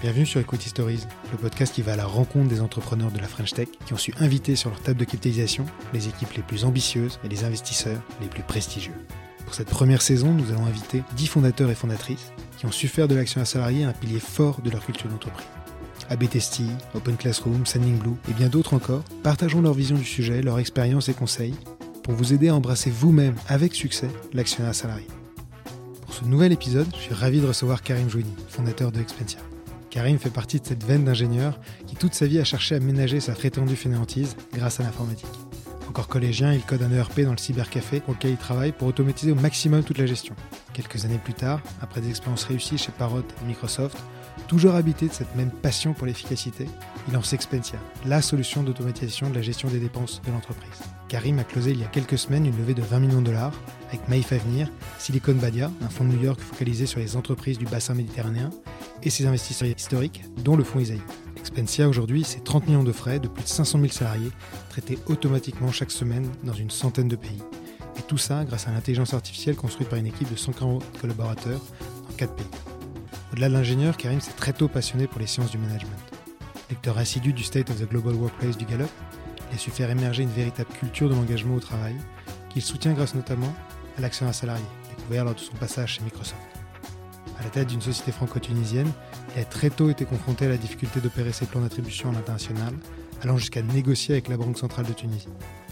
Bienvenue 0.00 0.26
sur 0.26 0.40
Equity 0.40 0.68
Stories, 0.68 1.00
le 1.32 1.38
podcast 1.38 1.74
qui 1.74 1.80
va 1.80 1.94
à 1.94 1.96
la 1.96 2.04
rencontre 2.04 2.48
des 2.48 2.60
entrepreneurs 2.60 3.10
de 3.10 3.18
la 3.18 3.26
French 3.26 3.52
Tech 3.54 3.68
qui 3.86 3.94
ont 3.94 3.98
su 3.98 4.12
inviter 4.20 4.54
sur 4.54 4.70
leur 4.70 4.80
table 4.80 5.00
de 5.00 5.04
capitalisation 5.04 5.64
les 5.92 6.08
équipes 6.08 6.32
les 6.34 6.42
plus 6.42 6.64
ambitieuses 6.64 7.18
et 7.24 7.28
les 7.28 7.44
investisseurs 7.44 8.02
les 8.20 8.26
plus 8.26 8.42
prestigieux. 8.42 8.92
Pour 9.44 9.54
cette 9.54 9.70
première 9.70 10.02
saison, 10.02 10.32
nous 10.32 10.50
allons 10.50 10.66
inviter 10.66 11.02
10 11.16 11.26
fondateurs 11.26 11.70
et 11.70 11.74
fondatrices 11.74 12.32
qui 12.58 12.66
ont 12.66 12.72
su 12.72 12.88
faire 12.88 13.08
de 13.08 13.14
l'action 13.14 13.40
à 13.40 13.44
salarié 13.44 13.84
un 13.84 13.92
pilier 13.92 14.20
fort 14.20 14.60
de 14.60 14.70
leur 14.70 14.84
culture 14.84 15.08
d'entreprise. 15.08 15.46
ABTST, 16.10 16.62
Open 16.94 17.16
Classroom, 17.16 17.64
Sending 17.64 17.96
Blue 17.96 18.16
et 18.28 18.34
bien 18.34 18.48
d'autres 18.48 18.74
encore 18.74 19.04
partageons 19.22 19.62
leur 19.62 19.74
vision 19.74 19.96
du 19.96 20.04
sujet, 20.04 20.42
leur 20.42 20.58
expérience 20.58 21.08
et 21.08 21.14
conseils 21.14 21.54
pour 22.02 22.14
vous 22.14 22.34
aider 22.34 22.48
à 22.48 22.54
embrasser 22.54 22.90
vous-même 22.90 23.36
avec 23.48 23.74
succès 23.74 24.10
l'actionnat 24.34 24.74
salarié. 24.74 25.06
Pour 26.14 26.22
ce 26.22 26.30
nouvel 26.30 26.52
épisode, 26.52 26.86
je 26.94 27.00
suis 27.00 27.14
ravi 27.14 27.40
de 27.40 27.46
recevoir 27.46 27.82
Karim 27.82 28.08
Jouini, 28.08 28.32
fondateur 28.48 28.92
de 28.92 29.00
Expensia. 29.00 29.40
Karim 29.90 30.16
fait 30.20 30.30
partie 30.30 30.60
de 30.60 30.64
cette 30.64 30.84
veine 30.84 31.04
d'ingénieur 31.04 31.58
qui 31.88 31.96
toute 31.96 32.14
sa 32.14 32.28
vie 32.28 32.38
a 32.38 32.44
cherché 32.44 32.76
à 32.76 32.78
ménager 32.78 33.18
sa 33.18 33.32
prétendue 33.32 33.74
fainéantise 33.74 34.36
grâce 34.52 34.78
à 34.78 34.84
l'informatique. 34.84 35.26
Encore 35.88 36.06
collégien, 36.06 36.52
il 36.52 36.62
code 36.62 36.82
un 36.82 36.92
ERP 36.92 37.22
dans 37.22 37.32
le 37.32 37.36
cybercafé 37.36 37.98
pour 37.98 38.14
il 38.22 38.36
travaille 38.36 38.70
pour 38.70 38.86
automatiser 38.86 39.32
au 39.32 39.34
maximum 39.34 39.82
toute 39.82 39.98
la 39.98 40.06
gestion. 40.06 40.36
Quelques 40.72 41.04
années 41.04 41.18
plus 41.18 41.34
tard, 41.34 41.60
après 41.82 42.00
des 42.00 42.10
expériences 42.10 42.44
réussies 42.44 42.78
chez 42.78 42.92
Parrot 42.92 43.18
et 43.42 43.46
Microsoft, 43.48 43.98
Toujours 44.48 44.74
habité 44.74 45.08
de 45.08 45.12
cette 45.12 45.34
même 45.36 45.50
passion 45.50 45.94
pour 45.94 46.06
l'efficacité, 46.06 46.66
il 47.08 47.14
lance 47.14 47.32
Expensia, 47.32 47.78
la 48.04 48.20
solution 48.20 48.62
d'automatisation 48.62 49.30
de 49.30 49.34
la 49.34 49.42
gestion 49.42 49.68
des 49.68 49.78
dépenses 49.78 50.20
de 50.26 50.30
l'entreprise. 50.30 50.80
Karim 51.08 51.38
a 51.38 51.44
closé 51.44 51.70
il 51.70 51.80
y 51.80 51.84
a 51.84 51.88
quelques 51.88 52.18
semaines 52.18 52.46
une 52.46 52.56
levée 52.56 52.74
de 52.74 52.82
20 52.82 53.00
millions 53.00 53.20
de 53.20 53.26
dollars 53.26 53.54
avec 53.88 54.06
Maïf 54.08 54.32
Avenir, 54.32 54.68
Silicon 54.98 55.34
Badia, 55.34 55.70
un 55.82 55.88
fonds 55.88 56.04
de 56.04 56.10
New 56.10 56.22
York 56.22 56.40
focalisé 56.40 56.86
sur 56.86 57.00
les 57.00 57.16
entreprises 57.16 57.58
du 57.58 57.64
bassin 57.64 57.94
méditerranéen, 57.94 58.50
et 59.02 59.10
ses 59.10 59.26
investisseurs 59.26 59.68
historiques, 59.68 60.22
dont 60.42 60.56
le 60.56 60.64
fonds 60.64 60.80
Isaïe. 60.80 61.02
Expensia 61.36 61.88
aujourd'hui, 61.88 62.24
c'est 62.24 62.42
30 62.42 62.66
millions 62.66 62.84
de 62.84 62.92
frais 62.92 63.20
de 63.20 63.28
plus 63.28 63.44
de 63.44 63.48
500 63.48 63.78
000 63.80 63.92
salariés 63.92 64.30
traités 64.70 64.98
automatiquement 65.06 65.72
chaque 65.72 65.90
semaine 65.90 66.28
dans 66.42 66.54
une 66.54 66.70
centaine 66.70 67.08
de 67.08 67.16
pays. 67.16 67.42
Et 67.98 68.02
tout 68.02 68.18
ça 68.18 68.44
grâce 68.44 68.66
à 68.66 68.72
l'intelligence 68.72 69.14
artificielle 69.14 69.56
construite 69.56 69.88
par 69.88 69.98
une 69.98 70.06
équipe 70.06 70.30
de 70.30 70.36
140 70.36 70.82
collaborateurs 71.00 71.60
dans 72.08 72.16
4 72.16 72.34
pays. 72.34 72.73
Au-delà 73.34 73.48
de 73.48 73.54
l'ingénieur, 73.54 73.96
Karim 73.96 74.20
s'est 74.20 74.30
très 74.36 74.52
tôt 74.52 74.68
passionné 74.68 75.08
pour 75.08 75.18
les 75.18 75.26
sciences 75.26 75.50
du 75.50 75.58
management. 75.58 75.98
Lecteur 76.70 76.96
assidu 76.98 77.32
du 77.32 77.42
State 77.42 77.68
of 77.68 77.80
the 77.80 77.90
Global 77.90 78.14
Workplace 78.14 78.56
du 78.56 78.64
Gallup, 78.64 78.88
il 79.50 79.56
a 79.56 79.58
su 79.58 79.72
faire 79.72 79.90
émerger 79.90 80.22
une 80.22 80.28
véritable 80.28 80.70
culture 80.78 81.08
de 81.08 81.16
l'engagement 81.16 81.56
au 81.56 81.58
travail, 81.58 81.96
qu'il 82.50 82.62
soutient 82.62 82.92
grâce 82.92 83.16
notamment 83.16 83.52
à 83.98 84.02
l'action 84.02 84.28
à 84.28 84.32
salarié, 84.32 84.64
découvert 84.96 85.24
lors 85.24 85.34
de 85.34 85.40
son 85.40 85.52
passage 85.54 85.94
chez 85.94 86.04
Microsoft. 86.04 86.36
À 87.40 87.42
la 87.42 87.50
tête 87.50 87.66
d'une 87.66 87.80
société 87.80 88.12
franco-tunisienne, 88.12 88.92
il 89.34 89.42
a 89.42 89.44
très 89.44 89.70
tôt 89.70 89.90
été 89.90 90.04
confronté 90.04 90.44
à 90.44 90.50
la 90.50 90.56
difficulté 90.56 91.00
d'opérer 91.00 91.32
ses 91.32 91.46
plans 91.46 91.60
d'attribution 91.60 92.10
à 92.10 92.12
l'international, 92.12 92.72
allant 93.20 93.36
jusqu'à 93.36 93.62
négocier 93.62 94.14
avec 94.14 94.28
la 94.28 94.36
Banque 94.36 94.58
centrale 94.58 94.86
de 94.86 94.92
Tunisie. 94.92 95.26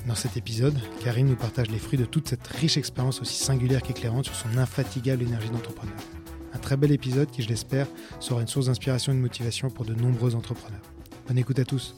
Dans 0.08 0.16
cet 0.16 0.36
épisode, 0.36 0.80
Karim 1.04 1.28
nous 1.28 1.36
partage 1.36 1.70
les 1.70 1.78
fruits 1.78 2.00
de 2.00 2.06
toute 2.06 2.26
cette 2.26 2.44
riche 2.44 2.76
expérience 2.76 3.20
aussi 3.20 3.36
singulière 3.40 3.82
qu'éclairante 3.82 4.24
sur 4.24 4.34
son 4.34 4.58
infatigable 4.58 5.22
énergie 5.22 5.50
d'entrepreneur. 5.50 5.94
Un 6.54 6.58
très 6.58 6.76
bel 6.76 6.92
épisode 6.92 7.30
qui, 7.30 7.42
je 7.42 7.48
l'espère, 7.48 7.86
sera 8.20 8.40
une 8.40 8.48
source 8.48 8.66
d'inspiration 8.66 9.12
et 9.12 9.16
de 9.16 9.20
motivation 9.20 9.70
pour 9.70 9.84
de 9.84 9.94
nombreux 9.94 10.34
entrepreneurs. 10.34 10.82
Bonne 11.26 11.38
écoute 11.38 11.58
à 11.58 11.64
tous. 11.64 11.94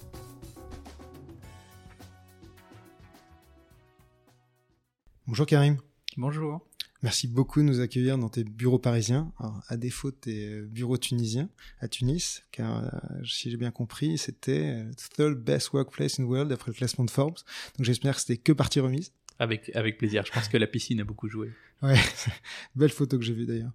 Bonjour 5.27 5.47
Karim. 5.47 5.79
Bonjour. 6.17 6.61
Merci 7.03 7.29
beaucoup 7.29 7.61
de 7.61 7.67
nous 7.67 7.81
accueillir 7.81 8.17
dans 8.17 8.31
tes 8.31 8.45
bureaux 8.45 8.79
parisiens, 8.79 9.31
à 9.69 9.77
défaut 9.77 10.11
de 10.11 10.17
tes 10.17 10.61
bureaux 10.63 10.97
tunisiens 10.97 11.51
à 11.81 11.89
Tunis, 11.89 12.45
car 12.51 12.85
euh, 12.85 12.89
si 13.27 13.51
j'ai 13.51 13.59
bien 13.59 13.71
compris, 13.71 14.17
c'était 14.17 14.87
the 14.97 15.15
third 15.15 15.39
best 15.39 15.73
workplace 15.75 16.19
in 16.19 16.25
the 16.25 16.29
world 16.29 16.51
après 16.51 16.71
le 16.71 16.75
classement 16.75 17.05
de 17.05 17.11
Forbes. 17.11 17.37
Donc 17.77 17.85
j'espère 17.85 18.15
que 18.15 18.21
c'était 18.23 18.39
que 18.39 18.53
partie 18.53 18.81
remise. 18.81 19.13
Avec, 19.39 19.75
avec 19.75 19.99
plaisir. 19.99 20.25
Je 20.25 20.33
pense 20.33 20.49
que 20.49 20.57
la 20.57 20.67
piscine 20.67 21.01
a 21.01 21.05
beaucoup 21.05 21.29
joué. 21.29 21.53
Ouais, 21.83 21.99
belle 22.77 22.91
photo 22.91 23.19
que 23.19 23.25
j'ai 23.25 23.35
vue 23.35 23.47
d'ailleurs. 23.47 23.73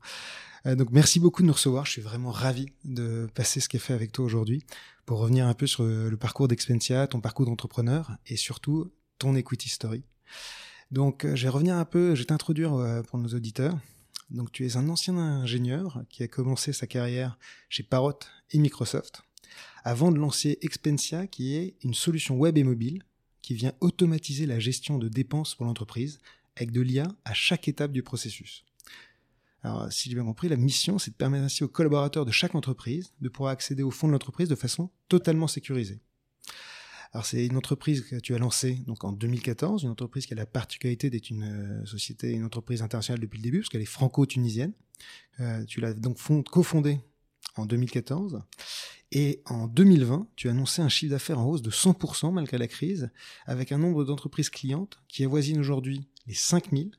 Euh, 0.65 0.75
donc 0.75 0.89
merci 0.91 1.19
beaucoup 1.19 1.41
de 1.41 1.47
nous 1.47 1.53
recevoir. 1.53 1.85
Je 1.85 1.91
suis 1.91 2.01
vraiment 2.01 2.31
ravi 2.31 2.67
de 2.85 3.27
passer 3.33 3.59
ce 3.59 3.69
qui 3.69 3.77
est 3.77 3.79
fait 3.79 3.93
avec 3.93 4.11
toi 4.11 4.25
aujourd'hui 4.25 4.65
pour 5.05 5.19
revenir 5.19 5.47
un 5.47 5.53
peu 5.53 5.67
sur 5.67 5.83
le 5.83 6.15
parcours 6.17 6.47
d'Expensia, 6.47 7.07
ton 7.07 7.19
parcours 7.19 7.45
d'entrepreneur 7.45 8.11
et 8.27 8.35
surtout 8.35 8.91
ton 9.17 9.35
equity 9.35 9.69
story. 9.69 10.03
Donc 10.91 11.25
euh, 11.25 11.35
je 11.35 11.43
vais 11.43 11.49
revenir 11.49 11.75
un 11.75 11.85
peu, 11.85 12.15
je 12.15 12.21
vais 12.21 12.25
t'introduire 12.25 12.73
euh, 12.73 13.01
pour 13.03 13.19
nos 13.19 13.29
auditeurs. 13.29 13.77
Donc 14.29 14.51
tu 14.51 14.65
es 14.65 14.77
un 14.77 14.89
ancien 14.89 15.17
ingénieur 15.17 16.03
qui 16.09 16.23
a 16.23 16.27
commencé 16.27 16.73
sa 16.73 16.87
carrière 16.87 17.37
chez 17.67 17.83
Parrot 17.83 18.19
et 18.51 18.59
Microsoft 18.59 19.23
avant 19.83 20.11
de 20.11 20.17
lancer 20.17 20.57
Expensia 20.61 21.27
qui 21.27 21.55
est 21.55 21.75
une 21.83 21.93
solution 21.93 22.37
web 22.37 22.57
et 22.57 22.63
mobile 22.63 23.03
qui 23.49 23.55
vient 23.55 23.73
automatiser 23.81 24.45
la 24.45 24.59
gestion 24.59 24.99
de 24.99 25.07
dépenses 25.09 25.55
pour 25.55 25.65
l'entreprise 25.65 26.19
avec 26.55 26.69
de 26.69 26.81
l'IA 26.81 27.07
à 27.25 27.33
chaque 27.33 27.67
étape 27.67 27.91
du 27.91 28.03
processus. 28.03 28.63
Alors, 29.63 29.91
si 29.91 30.07
j'ai 30.07 30.13
bien 30.13 30.23
compris, 30.23 30.49
la 30.49 30.55
mission, 30.55 30.99
c'est 30.99 31.09
de 31.09 31.15
permettre 31.15 31.45
ainsi 31.45 31.63
aux 31.63 31.67
collaborateurs 31.67 32.27
de 32.27 32.31
chaque 32.31 32.53
entreprise 32.53 33.11
de 33.21 33.27
pouvoir 33.27 33.51
accéder 33.51 33.81
au 33.81 33.89
fonds 33.89 34.05
de 34.05 34.11
l'entreprise 34.11 34.49
de 34.49 34.53
façon 34.55 34.91
totalement 35.07 35.47
sécurisée. 35.47 35.99
Alors, 37.11 37.25
c'est 37.25 37.43
une 37.43 37.57
entreprise 37.57 38.01
que 38.01 38.17
tu 38.17 38.35
as 38.35 38.37
lancée 38.37 38.83
donc 38.85 39.03
en 39.03 39.13
2014, 39.13 39.81
une 39.81 39.89
entreprise 39.89 40.27
qui 40.27 40.33
a 40.33 40.35
la 40.35 40.45
particularité 40.45 41.09
d'être 41.09 41.31
une 41.31 41.81
euh, 41.81 41.85
société, 41.87 42.29
une 42.29 42.45
entreprise 42.45 42.83
internationale 42.83 43.19
depuis 43.19 43.37
le 43.37 43.43
début, 43.45 43.61
parce 43.61 43.69
qu'elle 43.69 43.81
est 43.81 43.85
franco-tunisienne. 43.85 44.73
Euh, 45.39 45.65
tu 45.65 45.81
l'as 45.81 45.95
donc 45.95 46.19
cofondée 46.43 46.99
en 47.59 47.65
2014. 47.65 48.41
Et 49.11 49.41
en 49.45 49.67
2020, 49.67 50.27
tu 50.35 50.47
as 50.47 50.51
annoncé 50.51 50.81
un 50.81 50.89
chiffre 50.89 51.11
d'affaires 51.11 51.39
en 51.39 51.45
hausse 51.45 51.61
de 51.61 51.71
100% 51.71 52.31
malgré 52.31 52.57
la 52.57 52.67
crise, 52.67 53.09
avec 53.45 53.71
un 53.71 53.79
nombre 53.79 54.03
d'entreprises 54.03 54.49
clientes 54.49 54.99
qui 55.07 55.23
avoisine 55.23 55.59
aujourd'hui 55.59 56.07
les 56.27 56.35
5000 56.35 56.91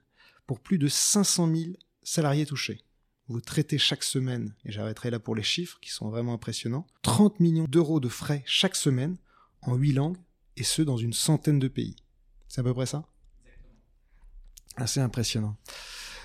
pour 0.47 0.61
plus 0.61 0.79
de 0.79 0.89
500 0.89 1.55
000 1.55 1.71
salariés 2.03 2.47
touchés. 2.47 2.83
Vous 3.29 3.41
traitez 3.41 3.79
chaque 3.79 4.03
semaine, 4.03 4.57
et 4.65 4.73
j'arrêterai 4.73 5.11
là 5.11 5.21
pour 5.21 5.37
les 5.37 5.45
chiffres 5.45 5.79
qui 5.81 5.91
sont 5.91 6.09
vraiment 6.09 6.35
impressionnants, 6.35 6.89
30 7.03 7.39
millions 7.39 7.67
d'euros 7.69 8.01
de 8.01 8.09
frais 8.09 8.43
chaque 8.45 8.75
semaine 8.75 9.17
en 9.63 9.77
8 9.77 9.93
langues, 9.93 10.19
et 10.57 10.65
ce 10.65 10.83
dans 10.83 10.97
une 10.97 11.13
centaine 11.13 11.61
de 11.61 11.69
pays. 11.69 11.95
C'est 12.49 12.61
à 12.61 12.65
peu 12.65 12.75
près 12.75 12.87
ça? 12.87 13.07
Assez 14.75 14.99
impressionnant. 14.99 15.57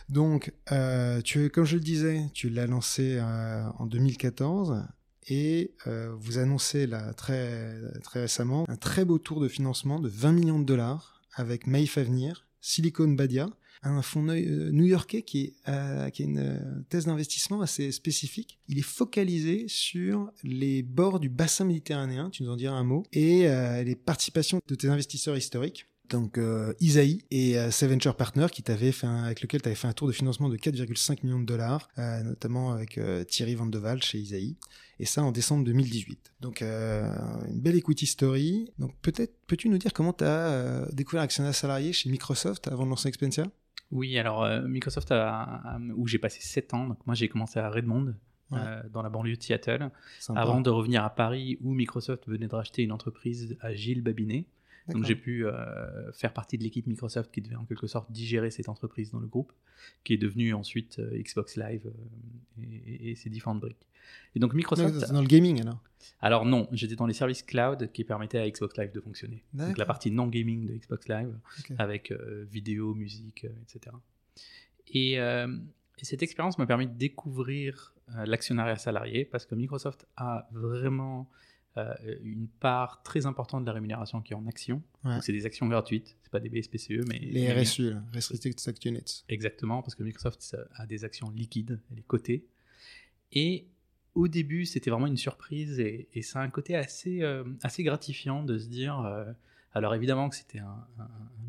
Donc, 0.10 0.54
euh, 0.72 1.22
comme 1.52 1.66
je 1.66 1.76
le 1.76 1.82
disais, 1.82 2.22
tu 2.34 2.50
l'as 2.50 2.68
lancé 2.68 3.18
euh, 3.20 3.64
en 3.80 3.86
2014 3.86 4.84
et 5.28 5.74
euh, 5.88 6.14
vous 6.20 6.38
annoncez 6.38 6.86
là 6.86 7.14
très, 7.14 7.76
récemment 8.14 8.66
un 8.68 8.76
très 8.76 9.06
beau 9.06 9.18
tour 9.18 9.40
de 9.40 9.48
financement 9.48 10.00
de 10.00 10.08
20 10.08 10.32
millions 10.34 10.60
de 10.60 10.66
dollars 10.66 11.24
avec 11.34 11.66
Maïf 11.66 11.98
Avenir, 11.98 12.46
Silicon 12.62 13.08
Badia, 13.08 13.50
un 13.82 14.02
fonds 14.02 14.24
new-yorkais 14.24 15.24
qui, 15.24 15.56
euh, 15.68 16.10
qui 16.10 16.24
a 16.24 16.26
une 16.26 16.86
thèse 16.90 17.06
d'investissement 17.06 17.62
assez 17.62 17.92
spécifique. 17.92 18.60
Il 18.68 18.80
est 18.80 18.84
focalisé 18.84 19.66
sur 19.68 20.32
les 20.44 20.82
bords 20.82 21.20
du 21.20 21.30
bassin 21.30 21.66
méditerranéen, 21.66 22.30
tu 22.30 22.44
nous 22.44 22.52
en 22.52 22.56
diras 22.56 22.76
un 22.76 22.84
mot, 22.84 23.04
et 23.12 23.48
les 23.84 23.96
participations 23.96 24.60
de 24.68 24.76
tes 24.76 24.88
investisseurs 24.88 25.38
historiques 25.38 25.88
donc 26.10 26.38
euh, 26.38 26.74
Isaïe 26.80 27.24
et 27.32 27.58
euh, 27.58 27.70
Venture 27.82 28.16
Partner 28.16 28.48
qui 28.52 28.64
t'avait 28.64 28.92
fait 28.92 29.08
avec 29.08 29.42
lequel 29.42 29.62
tu 29.62 29.68
avais 29.68 29.76
fait 29.76 29.88
un 29.88 29.94
tour 29.94 30.08
de 30.08 30.14
financement 30.14 30.50
de 30.50 30.58
4,5 30.58 31.20
millions 31.24 31.40
de 31.40 31.46
dollars, 31.46 31.88
notamment 32.24 32.72
avec 32.72 33.00
Thierry 33.28 33.56
Vandeval 33.56 34.02
chez 34.02 34.18
Isaïe, 34.18 34.58
et 35.00 35.06
ça 35.06 35.24
en 35.24 35.32
décembre 35.32 35.64
2018. 35.66 36.34
Donc 36.42 36.62
une 36.62 37.62
belle 37.62 37.76
equity 37.76 38.06
story. 38.06 38.72
Donc 38.80 38.96
peut-être 39.02 39.34
peux-tu 39.48 39.70
nous 39.70 39.78
dire 39.78 39.94
comment 39.94 40.14
tu 40.14 40.24
as 40.24 40.88
découvert 40.92 41.22
l'actionnaire 41.22 41.56
salarié 41.56 41.94
chez 41.94 42.10
Microsoft 42.10 42.68
avant 42.68 42.86
de 42.86 42.90
lancer 42.90 43.08
Expensia? 43.08 43.46
Oui, 43.92 44.18
alors 44.18 44.44
euh, 44.44 44.62
Microsoft, 44.62 45.14
où 45.96 46.08
j'ai 46.08 46.18
passé 46.18 46.42
7 46.42 46.74
ans, 46.74 46.88
donc 46.88 46.98
moi 47.06 47.16
j'ai 47.16 47.30
commencé 47.30 47.60
à 47.60 47.70
Redmond, 47.70 48.14
euh, 48.54 48.82
dans 48.92 49.02
la 49.02 49.10
banlieue 49.10 49.36
de 49.36 49.42
Seattle, 49.42 49.90
avant 50.36 50.62
de 50.62 50.70
revenir 50.70 51.04
à 51.04 51.10
Paris 51.10 51.58
où 51.62 51.74
Microsoft 51.74 52.28
venait 52.28 52.48
de 52.48 52.56
racheter 52.56 52.84
une 52.84 52.92
entreprise 52.92 53.58
à 53.62 53.74
Gilles 53.74 54.04
Babinet. 54.04 54.46
Donc 54.88 55.06
j'ai 55.06 55.16
pu 55.16 55.46
euh, 55.46 56.12
faire 56.12 56.34
partie 56.34 56.58
de 56.58 56.64
l'équipe 56.64 56.86
Microsoft 56.86 57.32
qui 57.32 57.42
devait 57.42 57.56
en 57.56 57.66
quelque 57.66 57.88
sorte 57.88 58.12
digérer 58.12 58.52
cette 58.52 58.70
entreprise 58.70 59.12
dans 59.12 59.20
le 59.20 59.28
groupe, 59.28 59.52
qui 60.04 60.14
est 60.14 60.18
devenue 60.18 60.54
ensuite 60.54 61.00
Xbox 61.00 61.58
Live 61.58 61.92
et, 62.62 63.12
et, 63.12 63.16
ses 63.16 63.30
différentes 63.30 63.60
briques. 63.60 63.88
Et 64.36 64.40
donc 64.40 64.54
Microsoft. 64.54 65.12
dans 65.12 65.22
le 65.22 65.28
gaming 65.28 65.62
alors 65.62 65.82
Alors 66.22 66.46
non, 66.46 66.68
j'étais 66.72 66.96
dans 66.96 67.06
les 67.06 67.14
services 67.14 67.44
cloud 67.44 67.92
qui 67.92 68.04
permettaient 68.04 68.40
à 68.40 68.50
Xbox 68.50 68.78
Live 68.78 68.92
de 68.92 69.00
fonctionner. 69.00 69.44
Donc 69.54 69.78
la 69.78 69.86
partie 69.86 70.12
non 70.12 70.28
gaming 70.28 70.68
de 70.68 70.74
Xbox 70.74 71.08
Live 71.08 71.38
avec 71.78 72.12
euh, 72.12 72.46
vidéo, 72.50 72.94
musique, 72.94 73.46
etc. 73.64 73.96
Euh, 74.96 75.18
euh, 75.18 75.58
et, 75.98 76.06
cette 76.06 76.24
expérience 76.24 76.58
m'a 76.58 76.66
permis 76.66 76.88
de 76.88 76.94
découvrir 76.94 77.94
l'actionnariat 78.26 78.78
salarié 78.78 79.26
parce 79.26 79.46
que 79.46 79.56
Microsoft 79.56 80.06
a 80.16 80.48
vraiment 80.52 81.30
une 82.24 82.48
part 82.48 83.04
très 83.04 83.26
importante 83.26 83.64
de 83.64 83.68
la 83.68 83.74
rémunération 83.74 84.22
qui 84.22 84.34
est 84.34 84.36
en 84.36 84.48
actions. 84.48 84.82
C'est 85.22 85.34
des 85.34 85.46
actions 85.46 85.68
gratuites, 85.68 86.16
c'est 86.24 86.32
pas 86.32 86.40
des 86.40 86.50
BSPCE, 86.50 87.06
mais 87.08 87.20
les 87.20 87.52
RSU, 87.52 87.94
Restricted 88.14 88.60
Stock 88.60 88.84
Units. 88.86 89.24
Exactement, 89.30 89.82
parce 89.82 89.96
que 89.96 90.04
Microsoft 90.04 90.56
a 90.76 90.86
des 90.86 91.04
actions 91.04 91.30
liquides, 91.30 91.80
elle 91.92 92.00
est 92.00 92.08
cotée. 92.08 92.46
Et 93.32 93.68
au 94.14 94.28
début, 94.28 94.66
c'était 94.66 94.90
vraiment 94.90 95.08
une 95.08 95.18
surprise 95.18 95.80
et, 95.80 96.08
et 96.14 96.22
ça 96.22 96.40
a 96.40 96.44
un 96.44 96.50
côté 96.50 96.76
assez, 96.76 97.24
assez 97.62 97.84
gratifiant 97.84 98.44
de 98.44 98.58
se 98.58 98.68
dire 98.68 99.26
alors 99.76 99.94
évidemment 99.94 100.30
que 100.30 100.38
c'était 100.38 100.60
un, 100.60 100.88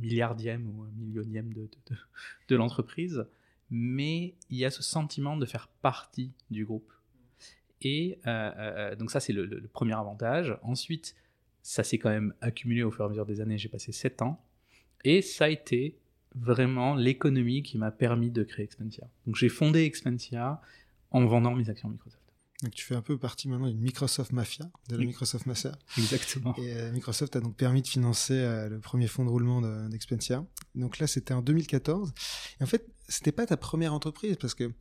milliardième 0.00 0.68
ou 0.68 0.82
un 0.82 0.90
millionième 0.98 1.54
de, 1.54 1.70
de, 2.48 2.56
l'entreprise, 2.56 3.24
mais 3.70 4.34
il 4.50 4.58
y 4.58 4.64
a 4.64 4.70
ce 4.70 4.82
sentiment 4.82 5.36
de 5.36 5.46
faire 5.46 5.68
partie 5.68 6.32
du 6.50 6.66
groupe. 6.66 6.92
Et 7.82 8.18
euh, 8.26 8.50
euh, 8.56 8.96
donc 8.96 9.10
ça, 9.10 9.20
c'est 9.20 9.32
le, 9.32 9.68
premier 9.72 9.94
avantage. 9.94 10.56
Ensuite, 10.62 11.14
ça 11.62 11.82
s'est 11.84 11.98
quand 11.98 12.10
même 12.10 12.34
accumulé 12.40 12.82
au 12.82 12.90
fur 12.90 13.04
et 13.04 13.06
à 13.06 13.08
mesure 13.08 13.26
des 13.26 13.40
années. 13.40 13.58
J'ai 13.58 13.68
passé 13.68 13.92
7 13.92 14.22
ans. 14.22 14.42
Et 15.04 15.22
ça 15.22 15.44
a 15.44 15.48
été 15.48 15.98
vraiment 16.34 16.94
l'économie 16.94 17.62
qui 17.62 17.78
m'a 17.78 17.90
permis 17.90 18.30
de 18.30 18.42
créer 18.42 18.64
Expensia. 18.64 19.08
Donc 19.26 19.36
j'ai 19.36 19.48
fondé 19.48 19.84
Expensia 19.84 20.60
en 21.10 21.24
vendant 21.24 21.54
mes 21.54 21.70
actions 21.70 21.88
Microsoft. 21.88 22.22
Donc 22.62 22.72
tu 22.72 22.84
fais 22.84 22.94
un 22.94 23.02
peu 23.02 23.18
partie 23.18 23.48
maintenant 23.48 23.68
d'une 23.68 23.80
Microsoft 23.80 24.32
Mafia, 24.32 24.70
de 24.88 24.96
la 24.96 25.04
Microsoft 25.04 25.46
Mafia. 25.46 25.72
Exactement. 25.98 26.54
Et 26.56 26.74
euh, 26.74 26.92
Microsoft 26.92 27.36
a 27.36 27.40
donc 27.40 27.54
permis 27.56 27.82
de 27.82 27.86
financer 27.86 28.34
euh, 28.34 28.68
le 28.68 28.80
premier 28.80 29.08
fonds 29.08 29.24
de 29.24 29.30
roulement 29.30 29.60
d'Expensia. 29.88 30.44
donc 30.74 30.98
là, 30.98 31.06
c'était 31.06 31.34
en 31.34 31.42
2014. 31.42 32.14
Et 32.58 32.62
en 32.62 32.66
fait, 32.66 32.86
c'était 33.08 33.32
pas 33.32 33.46
ta 33.46 33.56
première 33.56 33.92
entreprise 33.92 34.36
parce 34.36 34.54
que 34.54 34.72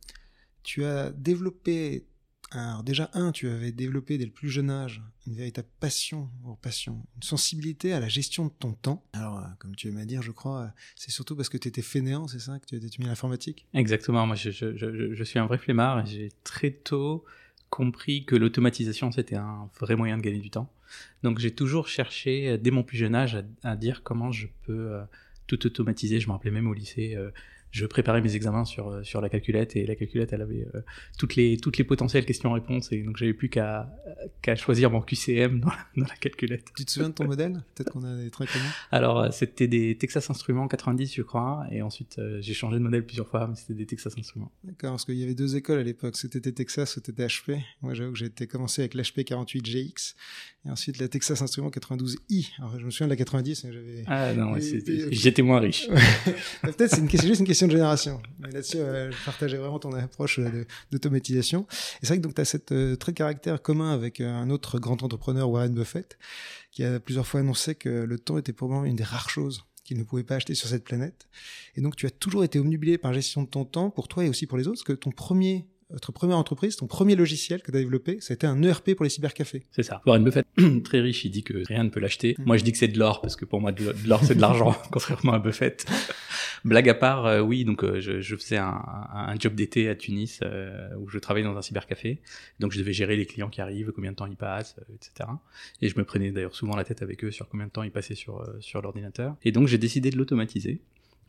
tu 0.62 0.84
as 0.84 1.10
développé 1.12 2.06
alors 2.52 2.84
déjà, 2.84 3.10
un, 3.14 3.32
tu 3.32 3.48
avais 3.48 3.72
développé 3.72 4.18
dès 4.18 4.24
le 4.24 4.30
plus 4.30 4.48
jeune 4.48 4.70
âge 4.70 5.02
une 5.26 5.34
véritable 5.34 5.66
passion, 5.80 6.30
passion, 6.62 7.04
une 7.16 7.22
sensibilité 7.22 7.92
à 7.92 7.98
la 7.98 8.08
gestion 8.08 8.46
de 8.46 8.52
ton 8.56 8.72
temps. 8.72 9.04
Alors, 9.14 9.38
euh, 9.38 9.42
comme 9.58 9.74
tu 9.74 9.88
aimais 9.88 10.02
à 10.02 10.04
dire, 10.04 10.22
je 10.22 10.30
crois, 10.30 10.72
c'est 10.94 11.10
surtout 11.10 11.34
parce 11.34 11.48
que 11.48 11.58
tu 11.58 11.66
étais 11.66 11.82
fainéant, 11.82 12.28
c'est 12.28 12.38
ça, 12.38 12.58
que 12.60 12.66
tu 12.66 12.76
étais 12.76 12.88
mis 12.98 13.06
à 13.06 13.08
l'informatique? 13.08 13.66
Exactement, 13.74 14.26
moi 14.26 14.36
je, 14.36 15.24
suis 15.24 15.38
un 15.38 15.46
vrai 15.46 15.58
flemmard 15.58 16.00
et 16.00 16.06
j'ai 16.06 16.32
très 16.44 16.70
tôt 16.70 17.24
compris 17.68 18.24
que 18.24 18.36
l'automatisation, 18.36 19.10
c'était 19.10 19.36
un 19.36 19.68
vrai 19.80 19.96
moyen 19.96 20.16
de 20.16 20.22
gagner 20.22 20.38
du 20.38 20.50
temps. 20.50 20.70
Donc 21.24 21.40
j'ai 21.40 21.52
toujours 21.52 21.88
cherché, 21.88 22.50
euh, 22.50 22.56
dès 22.56 22.70
mon 22.70 22.84
plus 22.84 22.96
jeune 22.96 23.14
âge, 23.14 23.42
à, 23.64 23.76
dire 23.76 24.02
comment 24.04 24.30
je 24.30 24.46
peux 24.66 24.92
euh, 24.92 25.02
tout 25.46 25.66
automatiser. 25.66 26.20
Je 26.20 26.28
me 26.28 26.32
rappelais 26.32 26.50
même 26.50 26.68
au 26.68 26.74
lycée, 26.74 27.14
euh, 27.16 27.30
je 27.76 27.84
préparais 27.84 28.22
mes 28.22 28.34
examens 28.34 28.64
sur, 28.64 28.88
euh, 28.88 29.02
sur 29.02 29.20
la 29.20 29.28
calculette 29.28 29.76
et 29.76 29.84
la 29.84 29.94
calculette, 29.96 30.32
elle 30.32 30.40
avait 30.40 30.66
euh, 30.74 30.80
toutes, 31.18 31.36
les, 31.36 31.58
toutes 31.58 31.76
les 31.76 31.84
potentielles 31.84 32.24
questions-réponses 32.24 32.90
et 32.92 33.02
donc 33.02 33.18
j'avais 33.18 33.34
plus 33.34 33.50
qu'à 33.50 33.90
qu'à 34.40 34.56
choisir 34.56 34.90
mon 34.90 35.02
QCM 35.02 35.60
dans 35.60 35.68
la, 35.68 35.76
dans 35.96 36.06
la, 36.06 36.16
calculette. 36.16 36.72
Tu 36.74 36.86
te 36.86 36.90
souviens 36.90 37.10
de 37.10 37.14
ton 37.14 37.26
modèle? 37.26 37.62
Peut-être 37.74 37.92
qu'on 37.92 38.02
a 38.02 38.16
des 38.16 38.30
trucs 38.30 38.50
communs? 38.50 38.64
Alors, 38.90 39.20
euh, 39.20 39.30
c'était 39.30 39.68
des 39.68 39.96
Texas 39.98 40.30
Instruments 40.30 40.68
90, 40.68 41.14
je 41.14 41.22
crois, 41.22 41.66
et 41.70 41.82
ensuite 41.82 42.18
j'ai 42.40 42.54
changé 42.54 42.78
de 42.78 42.82
modèle 42.82 43.04
plusieurs 43.04 43.28
fois, 43.28 43.46
mais 43.46 43.56
c'était 43.56 43.74
des 43.74 43.86
Texas 43.86 44.14
Instruments. 44.18 44.50
D'accord, 44.64 44.92
parce 44.92 45.04
qu'il 45.04 45.16
y 45.16 45.24
avait 45.24 45.34
deux 45.34 45.56
écoles 45.56 45.78
à 45.78 45.82
l'époque, 45.82 46.16
c'était 46.16 46.40
Texas 46.52 46.96
ou 46.96 47.00
c'était 47.04 47.26
HP. 47.26 47.60
Moi, 47.82 47.92
j'avoue 47.92 48.12
que 48.12 48.18
j'ai 48.18 48.30
commencé 48.46 48.82
avec 48.82 48.94
l'HP 48.94 49.20
48GX 49.20 50.14
et 50.66 50.70
ensuite 50.70 50.98
la 50.98 51.08
Texas 51.08 51.40
Instruments 51.42 51.70
92i. 51.70 52.50
Alors, 52.58 52.78
je 52.78 52.84
me 52.84 52.90
souviens 52.90 53.06
de 53.06 53.12
la 53.12 53.16
90, 53.16 53.66
j'avais. 53.70 54.04
Ah 54.06 54.32
non, 54.34 54.54
j'étais 55.10 55.42
moins 55.42 55.60
riche. 55.60 55.88
Peut-être 56.62 56.90
c'est 56.90 57.00
une, 57.00 57.10
juste 57.10 57.40
une 57.40 57.46
question 57.46 57.66
de 57.66 57.72
génération. 57.72 58.20
Mais 58.40 58.50
là-dessus, 58.50 58.78
euh, 58.78 59.10
je 59.10 59.24
partageais 59.24 59.56
vraiment 59.56 59.78
ton 59.78 59.92
approche 59.92 60.38
euh, 60.38 60.64
d'automatisation. 60.90 61.66
Et 61.70 62.06
c'est 62.06 62.08
vrai 62.08 62.18
que 62.18 62.22
donc 62.22 62.34
tu 62.34 62.40
as 62.40 62.44
cette 62.44 62.72
euh, 62.72 62.96
trait 62.96 63.12
de 63.12 63.16
caractère 63.16 63.62
commun 63.62 63.92
avec 63.92 64.20
un 64.20 64.50
autre 64.50 64.78
grand 64.78 65.02
entrepreneur, 65.02 65.48
Warren 65.48 65.74
Buffett, 65.74 66.18
qui 66.72 66.82
a 66.84 66.98
plusieurs 66.98 67.26
fois 67.26 67.40
annoncé 67.40 67.74
que 67.74 67.88
le 67.88 68.18
temps 68.18 68.38
était 68.38 68.52
probablement 68.52 68.84
une 68.84 68.96
des 68.96 69.04
rares 69.04 69.30
choses 69.30 69.64
qu'il 69.84 69.98
ne 69.98 70.02
pouvait 70.02 70.24
pas 70.24 70.34
acheter 70.34 70.54
sur 70.54 70.68
cette 70.68 70.82
planète. 70.82 71.28
Et 71.76 71.80
donc 71.80 71.94
tu 71.94 72.06
as 72.06 72.10
toujours 72.10 72.42
été 72.42 72.58
omnubilé 72.58 72.98
par 72.98 73.12
la 73.12 73.18
gestion 73.18 73.42
de 73.42 73.48
ton 73.48 73.64
temps 73.64 73.90
pour 73.90 74.08
toi 74.08 74.24
et 74.24 74.28
aussi 74.28 74.46
pour 74.46 74.58
les 74.58 74.66
autres, 74.66 74.82
parce 74.82 74.98
que 74.98 75.00
ton 75.00 75.12
premier 75.12 75.68
votre 75.90 76.10
première 76.10 76.36
entreprise, 76.36 76.76
ton 76.76 76.86
premier 76.86 77.14
logiciel 77.14 77.62
que 77.62 77.70
tu 77.70 77.76
as 77.76 77.80
développé, 77.80 78.18
c'était 78.20 78.46
un 78.46 78.60
ERP 78.62 78.94
pour 78.94 79.04
les 79.04 79.10
cybercafés. 79.10 79.62
C'est 79.70 79.84
ça. 79.84 80.02
Warren 80.04 80.24
Buffett, 80.24 80.46
très 80.84 81.00
riche, 81.00 81.24
il 81.24 81.30
dit 81.30 81.44
que 81.44 81.64
rien 81.66 81.84
ne 81.84 81.90
peut 81.90 82.00
l'acheter. 82.00 82.34
Mm. 82.38 82.44
Moi, 82.44 82.56
je 82.56 82.64
dis 82.64 82.72
que 82.72 82.78
c'est 82.78 82.88
de 82.88 82.98
l'or, 82.98 83.20
parce 83.20 83.36
que 83.36 83.44
pour 83.44 83.60
moi, 83.60 83.70
de 83.70 83.94
l'or, 84.06 84.24
c'est 84.24 84.34
de 84.34 84.40
l'argent, 84.40 84.76
contrairement 84.90 85.34
à 85.34 85.38
Buffett. 85.38 85.86
Blague 86.64 86.88
à 86.88 86.94
part, 86.94 87.26
euh, 87.26 87.40
oui, 87.40 87.64
donc 87.64 87.84
euh, 87.84 88.00
je, 88.00 88.20
je, 88.20 88.34
faisais 88.34 88.56
un, 88.56 88.82
un 89.14 89.38
job 89.38 89.54
d'été 89.54 89.88
à 89.88 89.94
Tunis, 89.94 90.40
euh, 90.42 90.88
où 90.98 91.08
je 91.08 91.18
travaillais 91.18 91.46
dans 91.46 91.56
un 91.56 91.62
cybercafé. 91.62 92.20
Donc, 92.58 92.72
je 92.72 92.78
devais 92.78 92.92
gérer 92.92 93.16
les 93.16 93.26
clients 93.26 93.50
qui 93.50 93.60
arrivent, 93.60 93.92
combien 93.94 94.10
de 94.10 94.16
temps 94.16 94.26
ils 94.26 94.36
passent, 94.36 94.76
etc. 94.92 95.30
Et 95.82 95.88
je 95.88 95.96
me 95.96 96.04
prenais 96.04 96.32
d'ailleurs 96.32 96.56
souvent 96.56 96.74
la 96.74 96.84
tête 96.84 97.02
avec 97.02 97.22
eux 97.22 97.30
sur 97.30 97.48
combien 97.48 97.66
de 97.66 97.70
temps 97.70 97.84
ils 97.84 97.92
passaient 97.92 98.16
sur, 98.16 98.44
sur 98.58 98.82
l'ordinateur. 98.82 99.36
Et 99.44 99.52
donc, 99.52 99.68
j'ai 99.68 99.78
décidé 99.78 100.10
de 100.10 100.16
l'automatiser. 100.16 100.80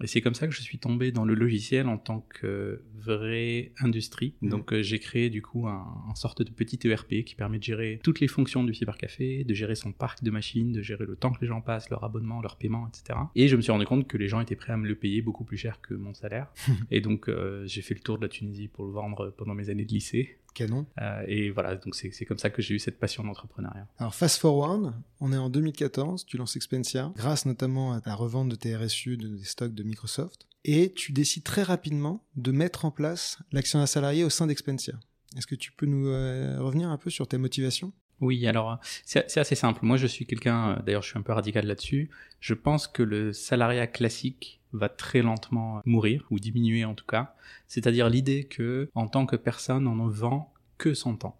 Et 0.01 0.07
c'est 0.07 0.21
comme 0.21 0.35
ça 0.35 0.47
que 0.47 0.53
je 0.53 0.61
suis 0.61 0.77
tombé 0.77 1.11
dans 1.11 1.25
le 1.25 1.33
logiciel 1.33 1.87
en 1.87 1.97
tant 1.97 2.21
que 2.29 2.83
vraie 2.95 3.71
industrie. 3.79 4.35
Mmh. 4.41 4.49
Donc 4.49 4.73
euh, 4.73 4.83
j'ai 4.83 4.99
créé 4.99 5.29
du 5.29 5.41
coup 5.41 5.67
un, 5.67 5.85
un, 6.09 6.15
sorte 6.15 6.41
de 6.41 6.51
petit 6.51 6.79
ERP 6.87 7.23
qui 7.25 7.35
permet 7.35 7.57
de 7.57 7.63
gérer 7.63 7.99
toutes 8.03 8.19
les 8.19 8.27
fonctions 8.27 8.63
du 8.63 8.73
cybercafé, 8.73 9.43
de 9.43 9.53
gérer 9.53 9.75
son 9.75 9.91
parc 9.91 10.23
de 10.23 10.31
machines, 10.31 10.71
de 10.71 10.81
gérer 10.81 11.05
le 11.05 11.15
temps 11.15 11.31
que 11.31 11.41
les 11.41 11.47
gens 11.47 11.61
passent, 11.61 11.89
leur 11.89 12.03
abonnement, 12.03 12.41
leur 12.41 12.57
paiement, 12.57 12.87
etc. 12.87 13.19
Et 13.35 13.47
je 13.47 13.55
me 13.55 13.61
suis 13.61 13.71
rendu 13.71 13.85
compte 13.85 14.07
que 14.07 14.17
les 14.17 14.27
gens 14.27 14.39
étaient 14.39 14.55
prêts 14.55 14.73
à 14.73 14.77
me 14.77 14.87
le 14.87 14.95
payer 14.95 15.21
beaucoup 15.21 15.43
plus 15.43 15.57
cher 15.57 15.81
que 15.81 15.93
mon 15.93 16.13
salaire. 16.13 16.47
et 16.91 17.01
donc 17.01 17.29
euh, 17.29 17.65
j'ai 17.65 17.81
fait 17.81 17.95
le 17.95 18.01
tour 18.01 18.17
de 18.17 18.23
la 18.23 18.29
Tunisie 18.29 18.67
pour 18.67 18.85
le 18.85 18.91
vendre 18.91 19.33
pendant 19.37 19.55
mes 19.55 19.69
années 19.69 19.85
de 19.85 19.91
lycée. 19.91 20.37
Canon. 20.57 20.87
Euh, 21.01 21.23
et 21.27 21.51
voilà, 21.51 21.75
donc 21.75 21.95
c'est 21.95 22.25
comme 22.25 22.39
ça 22.39 22.49
que 22.49 22.61
j'ai 22.61 22.73
eu 22.73 22.79
cette 22.79 22.99
passion 22.99 23.23
d'entrepreneuriat. 23.23 23.87
Alors, 23.99 24.15
fast 24.15 24.39
forward, 24.39 24.93
on 25.19 25.31
est 25.31 25.37
en 25.37 25.49
2014, 25.49 26.25
tu 26.25 26.37
lances 26.37 26.55
Expensia, 26.55 27.13
grâce 27.15 27.45
notamment 27.45 27.93
à 27.93 28.01
ta 28.01 28.15
revente 28.15 28.49
de 28.49 28.55
tes 28.55 28.75
RSU, 28.75 29.17
de, 29.17 29.27
des 29.27 29.43
stocks 29.43 29.73
de 29.73 29.83
Microsoft, 29.83 30.47
et 30.65 30.91
tu 30.91 31.11
décides 31.11 31.43
très 31.43 31.63
rapidement 31.63 32.25
de 32.35 32.51
mettre 32.51 32.85
en 32.85 32.91
place 32.91 33.37
l'action 33.51 33.79
à 33.79 33.87
salarié 33.87 34.23
au 34.23 34.29
sein 34.29 34.47
d'Expensia. 34.47 34.99
Est-ce 35.37 35.47
que 35.47 35.55
tu 35.55 35.71
peux 35.71 35.85
nous 35.85 36.07
euh, 36.07 36.57
revenir 36.59 36.89
un 36.89 36.97
peu 36.97 37.09
sur 37.09 37.27
tes 37.27 37.37
motivations? 37.37 37.93
Oui, 38.19 38.47
alors 38.47 38.79
c'est 39.05 39.37
assez 39.37 39.55
simple. 39.55 39.79
Moi, 39.83 39.97
je 39.97 40.07
suis 40.07 40.25
quelqu'un, 40.25 40.71
euh, 40.71 40.81
d'ailleurs, 40.81 41.03
je 41.03 41.09
suis 41.09 41.19
un 41.19 41.21
peu 41.21 41.33
radical 41.33 41.65
là-dessus. 41.65 42.09
Je 42.39 42.53
pense 42.53 42.87
que 42.87 43.03
le 43.03 43.31
salariat 43.33 43.87
classique 43.87 44.59
va 44.73 44.89
très 44.89 45.21
lentement 45.21 45.81
mourir 45.85 46.25
ou 46.31 46.39
diminuer 46.39 46.83
en 46.83 46.93
tout 46.93 47.05
cas. 47.05 47.35
C'est-à-dire 47.67 48.09
l'idée 48.09 48.45
que, 48.45 48.89
en 48.95 49.07
tant 49.07 49.25
que 49.25 49.35
personne, 49.35 49.87
on 49.87 49.95
ne 49.95 50.09
vend 50.09 50.53
que 50.77 50.93
son 50.93 51.15
temps. 51.15 51.39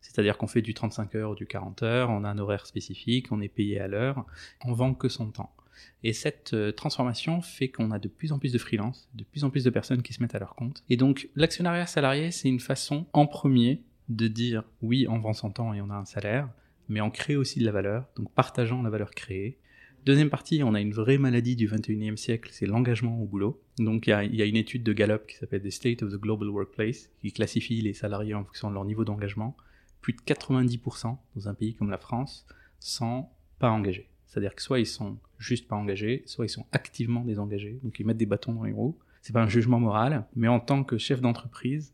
C'est-à-dire 0.00 0.38
qu'on 0.38 0.46
fait 0.46 0.62
du 0.62 0.74
35 0.74 1.14
heures 1.14 1.30
ou 1.30 1.34
du 1.34 1.46
40 1.46 1.82
heures, 1.82 2.10
on 2.10 2.24
a 2.24 2.28
un 2.28 2.38
horaire 2.38 2.66
spécifique, 2.66 3.30
on 3.30 3.40
est 3.40 3.48
payé 3.48 3.80
à 3.80 3.86
l'heure, 3.86 4.24
on 4.64 4.72
vend 4.72 4.94
que 4.94 5.08
son 5.08 5.30
temps. 5.30 5.54
Et 6.02 6.12
cette 6.12 6.54
euh, 6.54 6.72
transformation 6.72 7.40
fait 7.40 7.68
qu'on 7.68 7.90
a 7.90 7.98
de 7.98 8.08
plus 8.08 8.32
en 8.32 8.38
plus 8.38 8.52
de 8.52 8.58
freelance, 8.58 9.08
de 9.14 9.24
plus 9.24 9.44
en 9.44 9.50
plus 9.50 9.64
de 9.64 9.70
personnes 9.70 10.02
qui 10.02 10.12
se 10.12 10.22
mettent 10.22 10.34
à 10.34 10.38
leur 10.38 10.54
compte. 10.54 10.82
Et 10.88 10.96
donc 10.96 11.28
l'actionnariat 11.36 11.86
salarié, 11.86 12.30
c'est 12.30 12.48
une 12.48 12.60
façon 12.60 13.06
en 13.12 13.26
premier 13.26 13.82
de 14.10 14.28
dire 14.28 14.64
oui, 14.82 15.06
on 15.08 15.18
vend 15.18 15.32
son 15.32 15.50
temps 15.50 15.72
et 15.72 15.80
on 15.80 15.88
a 15.88 15.94
un 15.94 16.04
salaire, 16.04 16.48
mais 16.88 17.00
on 17.00 17.10
crée 17.10 17.36
aussi 17.36 17.60
de 17.60 17.64
la 17.64 17.72
valeur, 17.72 18.06
donc 18.16 18.30
partageant 18.32 18.82
la 18.82 18.90
valeur 18.90 19.12
créée. 19.12 19.58
Deuxième 20.04 20.30
partie, 20.30 20.62
on 20.64 20.74
a 20.74 20.80
une 20.80 20.92
vraie 20.92 21.18
maladie 21.18 21.56
du 21.56 21.68
21e 21.68 22.16
siècle, 22.16 22.50
c'est 22.52 22.66
l'engagement 22.66 23.22
au 23.22 23.26
boulot. 23.26 23.62
Donc 23.78 24.06
il 24.06 24.10
y, 24.10 24.42
a, 24.42 24.46
une 24.46 24.56
étude 24.56 24.82
de 24.82 24.92
Gallup 24.92 25.26
qui 25.26 25.36
s'appelle 25.36 25.62
The 25.62 25.70
State 25.70 26.02
of 26.02 26.10
the 26.10 26.16
Global 26.16 26.48
Workplace, 26.48 27.10
qui 27.20 27.32
classifie 27.32 27.80
les 27.82 27.92
salariés 27.92 28.34
en 28.34 28.44
fonction 28.44 28.68
de 28.70 28.74
leur 28.74 28.84
niveau 28.84 29.04
d'engagement. 29.04 29.56
Plus 30.00 30.14
de 30.14 30.20
90% 30.20 31.18
dans 31.36 31.48
un 31.48 31.54
pays 31.54 31.74
comme 31.74 31.90
la 31.90 31.98
France 31.98 32.46
sont 32.78 33.26
pas 33.58 33.70
engagés. 33.70 34.08
C'est-à-dire 34.26 34.54
que 34.54 34.62
soit 34.62 34.80
ils 34.80 34.86
sont 34.86 35.18
juste 35.38 35.68
pas 35.68 35.76
engagés, 35.76 36.22
soit 36.24 36.46
ils 36.46 36.50
sont 36.50 36.66
activement 36.72 37.22
désengagés, 37.24 37.78
donc 37.82 38.00
ils 38.00 38.06
mettent 38.06 38.16
des 38.16 38.26
bâtons 38.26 38.54
dans 38.54 38.64
les 38.64 38.72
roues. 38.72 38.96
C'est 39.20 39.34
pas 39.34 39.42
un 39.42 39.48
jugement 39.48 39.78
moral, 39.78 40.26
mais 40.34 40.48
en 40.48 40.60
tant 40.60 40.82
que 40.82 40.96
chef 40.96 41.20
d'entreprise, 41.20 41.92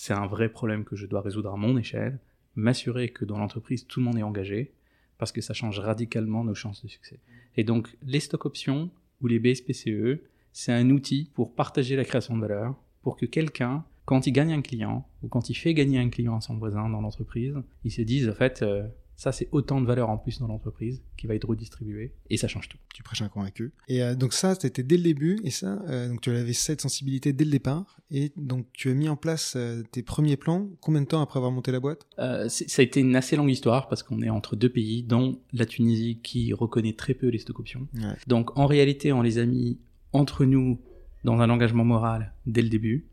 c'est 0.00 0.12
un 0.12 0.28
vrai 0.28 0.48
problème 0.48 0.84
que 0.84 0.94
je 0.94 1.06
dois 1.06 1.20
résoudre 1.20 1.52
à 1.52 1.56
mon 1.56 1.76
échelle, 1.76 2.20
m'assurer 2.54 3.08
que 3.08 3.24
dans 3.24 3.36
l'entreprise 3.36 3.84
tout 3.84 3.98
le 3.98 4.06
monde 4.06 4.16
est 4.16 4.22
engagé, 4.22 4.72
parce 5.18 5.32
que 5.32 5.40
ça 5.40 5.54
change 5.54 5.80
radicalement 5.80 6.44
nos 6.44 6.54
chances 6.54 6.84
de 6.84 6.88
succès. 6.88 7.18
Et 7.56 7.64
donc, 7.64 7.96
les 8.04 8.20
stock 8.20 8.46
options 8.46 8.92
ou 9.20 9.26
les 9.26 9.40
BSPCE, 9.40 10.20
c'est 10.52 10.72
un 10.72 10.88
outil 10.90 11.32
pour 11.34 11.52
partager 11.52 11.96
la 11.96 12.04
création 12.04 12.36
de 12.36 12.42
valeur, 12.42 12.76
pour 13.02 13.16
que 13.16 13.26
quelqu'un, 13.26 13.84
quand 14.04 14.28
il 14.28 14.30
gagne 14.30 14.52
un 14.52 14.62
client, 14.62 15.04
ou 15.24 15.28
quand 15.28 15.50
il 15.50 15.54
fait 15.54 15.74
gagner 15.74 15.98
un 15.98 16.10
client 16.10 16.36
à 16.36 16.40
son 16.40 16.56
voisin 16.58 16.88
dans 16.88 17.00
l'entreprise, 17.00 17.56
il 17.82 17.90
se 17.90 18.02
dise, 18.02 18.28
en 18.28 18.34
fait, 18.34 18.62
euh, 18.62 18.86
ça, 19.18 19.32
c'est 19.32 19.48
autant 19.50 19.80
de 19.80 19.86
valeur 19.86 20.10
en 20.10 20.16
plus 20.16 20.38
dans 20.38 20.46
l'entreprise 20.46 21.02
qui 21.16 21.26
va 21.26 21.34
être 21.34 21.48
redistribuée 21.48 22.12
et 22.30 22.36
ça 22.36 22.46
change 22.46 22.68
tout. 22.68 22.78
Tu 22.94 23.02
prêches 23.02 23.20
un 23.20 23.28
convaincu. 23.28 23.72
Et 23.88 24.00
euh, 24.00 24.14
donc 24.14 24.32
ça, 24.32 24.54
c'était 24.54 24.84
dès 24.84 24.96
le 24.96 25.02
début 25.02 25.40
et 25.42 25.50
ça, 25.50 25.82
euh, 25.88 26.08
donc 26.08 26.20
tu 26.20 26.30
avais 26.30 26.52
cette 26.52 26.80
sensibilité 26.80 27.32
dès 27.32 27.44
le 27.44 27.50
départ 27.50 27.98
et 28.12 28.30
donc 28.36 28.66
tu 28.72 28.90
as 28.90 28.94
mis 28.94 29.08
en 29.08 29.16
place 29.16 29.54
euh, 29.56 29.82
tes 29.90 30.04
premiers 30.04 30.36
plans. 30.36 30.68
Combien 30.80 31.00
de 31.02 31.06
temps 31.08 31.20
après 31.20 31.38
avoir 31.38 31.50
monté 31.50 31.72
la 31.72 31.80
boîte? 31.80 32.06
Ça 32.16 32.80
a 32.80 32.82
été 32.82 33.00
une 33.00 33.16
assez 33.16 33.34
longue 33.34 33.50
histoire 33.50 33.88
parce 33.88 34.04
qu'on 34.04 34.22
est 34.22 34.30
entre 34.30 34.54
deux 34.54 34.68
pays, 34.68 35.02
dont 35.02 35.40
la 35.52 35.66
Tunisie 35.66 36.20
qui 36.22 36.52
reconnaît 36.52 36.92
très 36.92 37.14
peu 37.14 37.26
les 37.26 37.38
stock 37.38 37.58
options. 37.58 37.88
Donc 38.28 38.56
en 38.56 38.66
réalité, 38.66 39.12
on 39.12 39.22
les 39.22 39.38
a 39.38 39.46
mis 39.46 39.80
entre 40.12 40.44
nous 40.44 40.78
dans 41.24 41.40
un 41.40 41.50
engagement 41.50 41.84
moral 41.84 42.34
dès 42.46 42.62
le 42.62 42.68
début. 42.68 43.08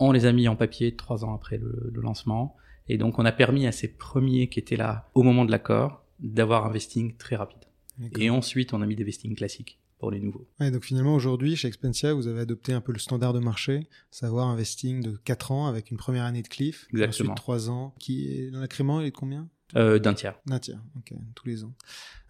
On 0.00 0.10
les 0.10 0.26
a 0.26 0.32
mis 0.32 0.48
en 0.48 0.56
papier 0.56 0.96
trois 0.96 1.24
ans 1.24 1.36
après 1.36 1.56
le, 1.56 1.88
le 1.94 2.00
lancement 2.00 2.56
Et 2.88 2.98
donc, 2.98 3.18
on 3.18 3.24
a 3.24 3.32
permis 3.32 3.66
à 3.66 3.72
ces 3.72 3.88
premiers 3.88 4.48
qui 4.48 4.58
étaient 4.58 4.76
là 4.76 5.08
au 5.14 5.22
moment 5.22 5.44
de 5.44 5.50
l'accord 5.50 6.04
d'avoir 6.20 6.66
un 6.66 6.70
vesting 6.70 7.16
très 7.16 7.36
rapide. 7.36 7.60
Et 8.18 8.30
ensuite, 8.30 8.74
on 8.74 8.82
a 8.82 8.86
mis 8.86 8.96
des 8.96 9.04
vestings 9.04 9.34
classiques 9.34 9.78
pour 9.98 10.10
les 10.10 10.20
nouveaux. 10.20 10.46
donc 10.60 10.84
finalement, 10.84 11.14
aujourd'hui, 11.14 11.56
chez 11.56 11.68
Expensia, 11.68 12.12
vous 12.12 12.26
avez 12.26 12.40
adopté 12.40 12.72
un 12.74 12.82
peu 12.82 12.92
le 12.92 12.98
standard 12.98 13.32
de 13.32 13.38
marché, 13.38 13.88
savoir 14.10 14.48
un 14.48 14.56
vesting 14.56 15.02
de 15.02 15.16
4 15.24 15.52
ans 15.52 15.66
avec 15.66 15.90
une 15.90 15.96
première 15.96 16.24
année 16.24 16.42
de 16.42 16.48
cliff, 16.48 16.86
Exactement. 16.92 17.32
ensuite 17.32 17.36
3 17.36 17.70
ans. 17.70 17.94
Qui 17.98 18.28
est, 18.30 18.50
l'incrément, 18.50 19.00
il 19.00 19.06
est 19.06 19.10
de 19.10 19.16
combien? 19.16 19.48
Euh, 19.74 19.98
D'un 19.98 20.14
tiers. 20.14 20.38
D'un 20.46 20.58
tiers, 20.58 20.82
ok, 20.98 21.14
tous 21.34 21.46
les 21.48 21.64
ans. 21.64 21.72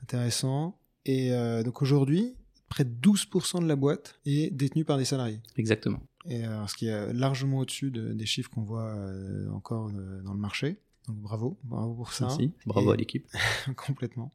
Intéressant. 0.03 0.79
Et 1.05 1.33
euh, 1.33 1.63
donc 1.65 1.83
aujourd'hui, 1.83 2.37
près 2.69 2.85
de 2.85 2.91
12% 3.01 3.63
de 3.63 3.67
la 3.67 3.77
boîte 3.77 4.21
est 4.25 4.53
détenue 4.55 4.85
par 4.85 4.99
des 4.99 5.05
salariés. 5.05 5.41
Exactement. 5.57 6.01
Et 6.29 6.43
ce 6.67 6.75
qui 6.75 6.87
est 6.87 7.13
largement 7.13 7.59
au-dessus 7.59 7.91
des 7.91 8.27
chiffres 8.27 8.51
qu'on 8.51 8.63
voit 8.63 8.95
euh, 9.37 9.49
encore 9.51 9.91
euh, 9.95 10.21
dans 10.23 10.35
le 10.35 10.41
marché. 10.41 10.77
Donc 11.07 11.19
bravo, 11.19 11.57
bravo 11.63 11.95
pour 11.95 12.13
ça. 12.13 12.27
Merci, 12.27 12.51
bravo 12.67 12.91
à 12.91 12.97
l'équipe. 12.97 13.29
complètement. 13.77 14.33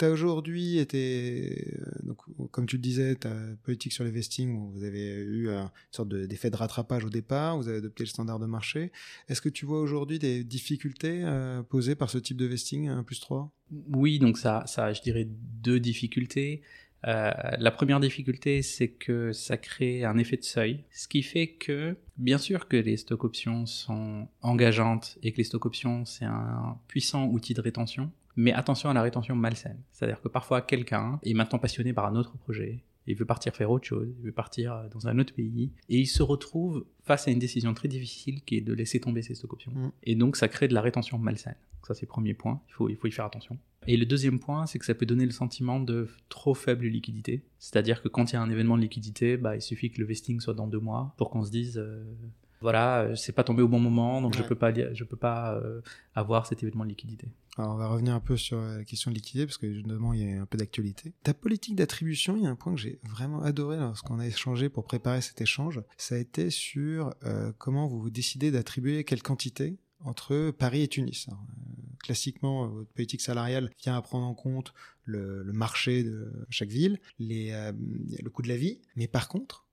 Tu 0.00 0.04
as 0.04 0.10
aujourd'hui 0.10 0.78
été, 0.78 1.76
euh, 1.78 1.84
donc, 2.02 2.18
comme 2.50 2.66
tu 2.66 2.74
le 2.74 2.82
disais, 2.82 3.14
ta 3.14 3.32
politique 3.62 3.92
sur 3.92 4.02
les 4.02 4.10
vestings, 4.10 4.52
où 4.56 4.72
vous 4.72 4.82
avez 4.82 5.14
eu 5.14 5.48
une 5.48 5.70
sorte 5.92 6.08
d'effet 6.08 6.50
de, 6.50 6.56
rattrapage 6.56 7.04
au 7.04 7.08
départ, 7.08 7.56
vous 7.56 7.68
avez 7.68 7.78
adopté 7.78 8.02
le 8.02 8.08
standard 8.08 8.40
de 8.40 8.46
marché. 8.46 8.90
Est-ce 9.28 9.40
que 9.40 9.48
tu 9.48 9.64
vois 9.64 9.80
aujourd'hui 9.80 10.18
des 10.18 10.42
difficultés 10.42 11.24
posées 11.68 11.94
par 11.94 12.10
ce 12.10 12.18
type 12.18 12.36
de 12.36 12.46
vesting 12.46 12.88
1 12.88 13.04
plus 13.04 13.20
3 13.20 13.52
Oui, 13.92 14.18
donc 14.18 14.38
ça, 14.38 14.64
ça, 14.66 14.92
je 14.92 15.00
dirais 15.02 15.28
deux 15.30 15.78
difficultés. 15.78 16.62
Euh, 17.06 17.30
la 17.58 17.70
première 17.70 18.00
difficulté, 18.00 18.62
c'est 18.62 18.88
que 18.88 19.32
ça 19.32 19.56
crée 19.56 20.04
un 20.04 20.18
effet 20.18 20.36
de 20.36 20.42
seuil, 20.42 20.84
ce 20.90 21.06
qui 21.06 21.22
fait 21.22 21.48
que, 21.48 21.96
bien 22.16 22.38
sûr 22.38 22.68
que 22.68 22.76
les 22.76 22.96
stock 22.96 23.24
options 23.24 23.66
sont 23.66 24.28
engageantes 24.42 25.18
et 25.22 25.32
que 25.32 25.36
les 25.36 25.44
stock 25.44 25.66
options, 25.66 26.04
c'est 26.04 26.24
un 26.24 26.78
puissant 26.88 27.26
outil 27.26 27.54
de 27.54 27.60
rétention, 27.60 28.10
mais 28.36 28.52
attention 28.52 28.90
à 28.90 28.94
la 28.94 29.02
rétention 29.02 29.36
malsaine. 29.36 29.80
C'est-à-dire 29.92 30.20
que 30.20 30.28
parfois, 30.28 30.60
quelqu'un 30.60 31.20
est 31.22 31.34
maintenant 31.34 31.58
passionné 31.58 31.92
par 31.92 32.06
un 32.06 32.16
autre 32.16 32.36
projet, 32.36 32.84
il 33.12 33.16
veut 33.16 33.24
partir 33.24 33.54
faire 33.54 33.70
autre 33.70 33.86
chose, 33.86 34.14
il 34.18 34.24
veut 34.24 34.32
partir 34.32 34.84
dans 34.92 35.08
un 35.08 35.18
autre 35.18 35.34
pays, 35.34 35.72
et 35.88 35.98
il 35.98 36.06
se 36.06 36.22
retrouve 36.22 36.84
face 37.02 37.28
à 37.28 37.30
une 37.30 37.38
décision 37.38 37.74
très 37.74 37.88
difficile 37.88 38.42
qui 38.42 38.56
est 38.56 38.60
de 38.60 38.72
laisser 38.72 39.00
tomber 39.00 39.22
ses 39.22 39.34
stock 39.34 39.52
options. 39.54 39.72
Mm. 39.72 39.92
Et 40.04 40.14
donc 40.14 40.36
ça 40.36 40.48
crée 40.48 40.68
de 40.68 40.74
la 40.74 40.80
rétention 40.80 41.18
malsaine. 41.18 41.56
Ça 41.86 41.94
c'est 41.94 42.02
le 42.02 42.08
premier 42.08 42.34
point, 42.34 42.60
il 42.68 42.74
faut, 42.74 42.88
il 42.88 42.96
faut 42.96 43.06
y 43.06 43.12
faire 43.12 43.24
attention. 43.24 43.58
Et 43.86 43.96
le 43.96 44.04
deuxième 44.04 44.38
point, 44.38 44.66
c'est 44.66 44.78
que 44.78 44.84
ça 44.84 44.94
peut 44.94 45.06
donner 45.06 45.24
le 45.24 45.32
sentiment 45.32 45.80
de 45.80 46.08
trop 46.28 46.52
faible 46.52 46.86
liquidité. 46.86 47.42
C'est-à-dire 47.58 48.02
que 48.02 48.08
quand 48.08 48.30
il 48.30 48.34
y 48.34 48.36
a 48.36 48.42
un 48.42 48.50
événement 48.50 48.76
de 48.76 48.82
liquidité, 48.82 49.38
bah, 49.38 49.56
il 49.56 49.62
suffit 49.62 49.90
que 49.90 49.98
le 49.98 50.06
vesting 50.06 50.40
soit 50.40 50.52
dans 50.52 50.66
deux 50.66 50.80
mois 50.80 51.14
pour 51.16 51.30
qu'on 51.30 51.42
se 51.42 51.50
dise... 51.50 51.78
Euh, 51.78 52.04
voilà, 52.60 53.02
euh, 53.02 53.14
c'est 53.14 53.32
pas 53.32 53.44
tombé 53.44 53.62
au 53.62 53.68
bon 53.68 53.78
moment, 53.78 54.20
donc 54.20 54.36
je 54.36 54.42
peux 54.42 54.56
pas, 54.56 54.72
je 54.74 55.04
peux 55.04 55.16
pas 55.16 55.54
euh, 55.54 55.80
avoir 56.14 56.44
cet 56.46 56.62
événement 56.62 56.84
de 56.84 56.90
liquidité. 56.90 57.28
On 57.58 57.76
va 57.76 57.88
revenir 57.88 58.14
un 58.14 58.20
peu 58.20 58.36
sur 58.36 58.60
la 58.60 58.84
question 58.84 59.10
de 59.10 59.16
liquidité 59.16 59.46
parce 59.46 59.58
que 59.58 59.72
justement 59.72 60.12
il 60.12 60.20
y 60.20 60.32
a 60.32 60.40
un 60.40 60.46
peu 60.46 60.58
d'actualité. 60.58 61.12
Ta 61.24 61.34
politique 61.34 61.74
d'attribution, 61.74 62.36
il 62.36 62.44
y 62.44 62.46
a 62.46 62.50
un 62.50 62.54
point 62.54 62.74
que 62.74 62.80
j'ai 62.80 63.00
vraiment 63.02 63.42
adoré 63.42 63.76
lorsqu'on 63.78 64.20
a 64.20 64.26
échangé 64.26 64.68
pour 64.68 64.84
préparer 64.84 65.20
cet 65.20 65.40
échange, 65.40 65.82
ça 65.96 66.14
a 66.14 66.18
été 66.18 66.50
sur 66.50 67.14
euh, 67.24 67.52
comment 67.58 67.88
vous 67.88 68.10
décidez 68.10 68.50
d'attribuer 68.50 69.04
quelle 69.04 69.22
quantité 69.22 69.78
entre 70.00 70.52
Paris 70.52 70.82
et 70.82 70.88
Tunis. 70.88 71.26
classiquement, 71.98 72.68
votre 72.68 72.90
politique 72.90 73.20
salariale 73.20 73.70
vient 73.82 73.96
à 73.96 74.02
prendre 74.02 74.26
en 74.26 74.34
compte 74.34 74.72
le, 75.02 75.42
marché 75.52 76.04
de 76.04 76.46
chaque 76.50 76.68
ville, 76.68 77.00
le 77.18 78.28
coût 78.28 78.42
de 78.42 78.48
la 78.48 78.56
vie, 78.56 78.80
mais 78.94 79.08
par 79.08 79.28
contre, 79.28 79.66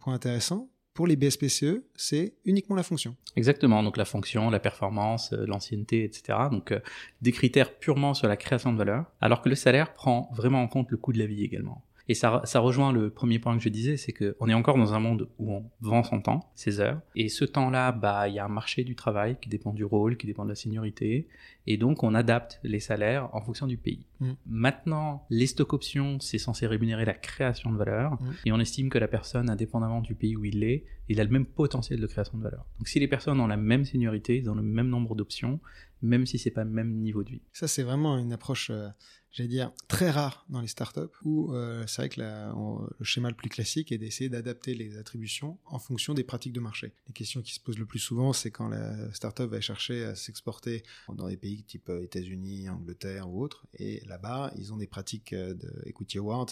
point 0.00 0.12
intéressant, 0.12 0.71
pour 0.94 1.06
les 1.06 1.16
BSPCE, 1.16 1.82
c'est 1.94 2.34
uniquement 2.44 2.76
la 2.76 2.82
fonction. 2.82 3.16
Exactement, 3.36 3.82
donc 3.82 3.96
la 3.96 4.04
fonction, 4.04 4.50
la 4.50 4.60
performance, 4.60 5.32
euh, 5.32 5.46
l'ancienneté, 5.46 6.04
etc. 6.04 6.38
Donc 6.50 6.72
euh, 6.72 6.80
des 7.22 7.32
critères 7.32 7.78
purement 7.78 8.14
sur 8.14 8.28
la 8.28 8.36
création 8.36 8.72
de 8.72 8.78
valeur, 8.78 9.06
alors 9.20 9.40
que 9.42 9.48
le 9.48 9.54
salaire 9.54 9.94
prend 9.94 10.28
vraiment 10.34 10.62
en 10.62 10.68
compte 10.68 10.90
le 10.90 10.96
coût 10.96 11.12
de 11.12 11.18
la 11.18 11.26
vie 11.26 11.44
également. 11.44 11.82
Et 12.08 12.14
ça, 12.14 12.42
ça 12.44 12.60
rejoint 12.60 12.92
le 12.92 13.10
premier 13.10 13.38
point 13.38 13.56
que 13.56 13.62
je 13.62 13.68
disais, 13.68 13.96
c'est 13.96 14.12
qu'on 14.12 14.48
est 14.48 14.54
encore 14.54 14.76
dans 14.76 14.94
un 14.94 14.98
monde 14.98 15.28
où 15.38 15.52
on 15.52 15.70
vend 15.80 16.02
son 16.02 16.20
temps, 16.20 16.50
ses 16.54 16.80
heures, 16.80 17.00
et 17.14 17.28
ce 17.28 17.44
temps-là, 17.44 17.92
bah, 17.92 18.28
il 18.28 18.34
y 18.34 18.38
a 18.38 18.44
un 18.44 18.48
marché 18.48 18.84
du 18.84 18.96
travail 18.96 19.36
qui 19.40 19.48
dépend 19.48 19.72
du 19.72 19.84
rôle, 19.84 20.16
qui 20.16 20.26
dépend 20.26 20.44
de 20.44 20.50
la 20.50 20.54
seniorité, 20.54 21.28
et 21.66 21.76
donc 21.76 22.02
on 22.02 22.14
adapte 22.14 22.60
les 22.64 22.80
salaires 22.80 23.28
en 23.34 23.40
fonction 23.40 23.66
du 23.66 23.76
pays. 23.76 24.06
Mm. 24.20 24.32
Maintenant, 24.46 25.26
les 25.30 25.46
stock 25.46 25.72
options, 25.72 26.18
c'est 26.20 26.38
censé 26.38 26.66
rémunérer 26.66 27.04
la 27.04 27.14
création 27.14 27.72
de 27.72 27.76
valeur, 27.76 28.14
mm. 28.14 28.32
et 28.46 28.52
on 28.52 28.58
estime 28.58 28.90
que 28.90 28.98
la 28.98 29.08
personne, 29.08 29.48
indépendamment 29.48 30.00
du 30.00 30.14
pays 30.14 30.36
où 30.36 30.44
il 30.44 30.64
est, 30.64 30.84
il 31.08 31.20
a 31.20 31.24
le 31.24 31.30
même 31.30 31.46
potentiel 31.46 32.00
de 32.00 32.06
création 32.06 32.38
de 32.38 32.42
valeur. 32.42 32.66
Donc 32.78 32.88
si 32.88 32.98
les 32.98 33.08
personnes 33.08 33.40
ont 33.40 33.46
la 33.46 33.56
même 33.56 33.84
seniorité, 33.84 34.36
ils 34.36 34.50
ont 34.50 34.54
le 34.54 34.62
même 34.62 34.88
nombre 34.88 35.14
d'options, 35.14 35.60
même 36.00 36.26
si 36.26 36.38
c'est 36.38 36.50
pas 36.50 36.64
le 36.64 36.70
même 36.70 36.96
niveau 36.96 37.22
de 37.22 37.30
vie. 37.30 37.42
Ça, 37.52 37.68
c'est 37.68 37.82
vraiment 37.82 38.18
une 38.18 38.32
approche, 38.32 38.70
euh, 38.70 38.88
j'allais 39.32 39.48
dire, 39.48 39.72
très 39.88 40.10
rare 40.10 40.44
dans 40.48 40.60
les 40.60 40.68
startups, 40.68 41.00
où 41.24 41.52
euh, 41.54 41.84
c'est 41.86 42.02
vrai 42.02 42.08
que 42.08 42.20
le 42.20 43.04
schéma 43.04 43.30
le 43.30 43.34
plus 43.34 43.48
classique 43.48 43.90
est 43.90 43.98
d'essayer 43.98 44.28
d'adapter 44.28 44.74
les 44.74 44.98
attributions 44.98 45.58
en 45.64 45.78
fonction 45.78 46.14
des 46.14 46.24
pratiques 46.24 46.52
de 46.52 46.60
marché. 46.60 46.92
Les 47.08 47.14
questions 47.14 47.42
qui 47.42 47.54
se 47.54 47.60
posent 47.60 47.78
le 47.78 47.86
plus 47.86 47.98
souvent, 47.98 48.32
c'est 48.32 48.50
quand 48.50 48.68
la 48.68 49.12
startup 49.14 49.50
va 49.50 49.60
chercher 49.60 50.04
à 50.04 50.14
s'exporter 50.14 50.82
dans 51.14 51.28
des 51.28 51.36
pays 51.36 51.64
type 51.64 51.88
euh, 51.88 52.04
États-Unis, 52.04 52.68
Angleterre 52.68 53.30
ou 53.30 53.42
autres, 53.42 53.66
et 53.74 54.02
là-bas, 54.06 54.52
ils 54.56 54.72
ont 54.72 54.76
des 54.76 54.86
pratiques 54.86 55.34
de 55.34 55.82
equity 55.86 56.18
award 56.18 56.50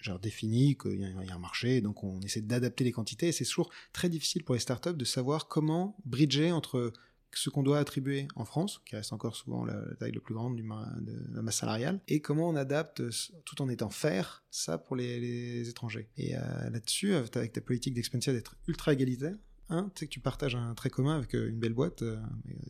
genre 0.00 0.18
défini 0.18 0.76
qu'il 0.76 1.00
y, 1.00 1.30
a 1.30 1.34
un 1.34 1.38
marché, 1.38 1.80
donc 1.80 2.02
on 2.04 2.20
essaie 2.20 2.40
d'adapter 2.40 2.84
les 2.84 2.92
quantités, 2.92 3.28
et 3.28 3.32
c'est 3.32 3.44
toujours 3.44 3.70
très 3.92 4.08
difficile 4.08 4.44
pour 4.44 4.54
les 4.54 4.60
startups 4.60 4.94
de 4.94 5.04
savoir 5.04 5.48
comment 5.48 5.96
bridger 6.04 6.52
entre 6.52 6.92
ce 7.38 7.50
qu'on 7.50 7.62
doit 7.62 7.78
attribuer 7.78 8.28
en 8.36 8.44
France, 8.44 8.80
qui 8.84 8.96
reste 8.96 9.12
encore 9.12 9.36
souvent 9.36 9.64
la, 9.64 9.74
taille 9.98 10.12
la 10.12 10.20
plus 10.20 10.34
grande 10.34 10.56
du, 10.56 10.62
de 10.62 11.34
la 11.34 11.42
masse 11.42 11.56
salariale, 11.56 12.00
et 12.08 12.20
comment 12.20 12.48
on 12.48 12.56
adapte, 12.56 13.02
tout 13.44 13.62
en 13.62 13.68
étant 13.68 13.90
faire, 13.90 14.44
ça 14.50 14.78
pour 14.78 14.96
les, 14.96 15.68
étrangers. 15.68 16.08
Et 16.16 16.36
euh, 16.36 16.40
là-dessus, 16.70 17.14
avec 17.14 17.52
ta 17.52 17.60
politique 17.60 17.94
d'expansion 17.94 18.32
d'être 18.32 18.56
ultra 18.66 18.92
égalitaire, 18.92 19.36
un, 19.70 19.84
tu 19.94 20.00
sais 20.00 20.06
que 20.06 20.10
tu 20.10 20.20
partages 20.20 20.54
un 20.54 20.74
trait 20.74 20.90
commun 20.90 21.16
avec 21.16 21.34
euh, 21.34 21.48
une 21.48 21.58
belle 21.58 21.72
boîte 21.72 22.02
euh, 22.02 22.16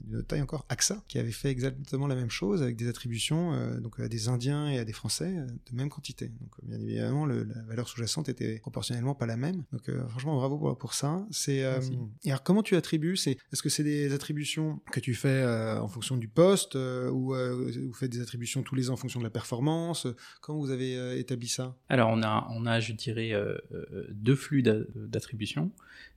d'une 0.03 0.23
taille 0.23 0.43
encore, 0.43 0.65
AXA, 0.69 1.03
qui 1.09 1.19
avait 1.19 1.33
fait 1.33 1.51
exactement 1.51 2.07
la 2.07 2.15
même 2.15 2.31
chose 2.31 2.63
avec 2.63 2.77
des 2.77 2.89
attributions 2.89 3.53
euh, 3.53 3.81
donc 3.81 3.99
à 4.01 4.09
des 4.09 4.29
Indiens 4.29 4.69
et 4.69 4.79
à 4.79 4.85
des 4.85 4.93
Français 4.93 5.35
de 5.35 5.77
même 5.77 5.89
quantité. 5.89 6.29
Donc 6.29 6.51
bien 6.63 6.81
évidemment, 6.81 7.27
la 7.27 7.63
valeur 7.67 7.89
sous-jacente 7.89 8.29
était 8.29 8.59
proportionnellement 8.61 9.15
pas 9.15 9.27
la 9.27 9.37
même. 9.37 9.65
Donc 9.73 9.91
franchement, 10.09 10.37
bravo 10.37 10.59
pour, 10.59 10.79
pour 10.79 10.95
ça. 10.95 11.27
C'est 11.31 11.65
et 12.25 12.31
alors 12.31 12.43
comment 12.43 12.63
tu 12.63 12.77
attribues 12.77 13.17
C'est 13.17 13.39
est-ce 13.53 13.63
que 13.63 13.69
c'est 13.69 13.85
des 13.85 14.13
attributions 14.13 14.81
que 14.93 15.01
tu 15.01 15.15
fais 15.15 15.45
en 15.45 15.89
fonction 15.89 16.17
du 16.17 16.29
poste 16.29 16.75
ou 16.77 17.35
vous 17.35 17.93
faites 17.95 18.13
des 18.13 18.21
attributions 18.21 18.63
tous 18.63 18.75
les 18.75 18.91
ans 18.91 18.95
en 18.95 18.97
fonction 18.97 19.21
de 19.21 19.25
la 19.25 19.31
performance? 19.31 20.07
Comment 20.41 20.61
vous 20.61 20.71
avez 20.71 21.19
établi 21.19 21.49
ça? 21.49 21.77
Alors 21.89 22.11
on 22.11 22.23
a 22.23 22.47
on 22.51 22.67
a 22.67 22.81
je 22.81 22.93
dirais 22.93 23.33
deux 24.11 24.37
flux 24.37 24.63
d'attribution. 24.63 25.71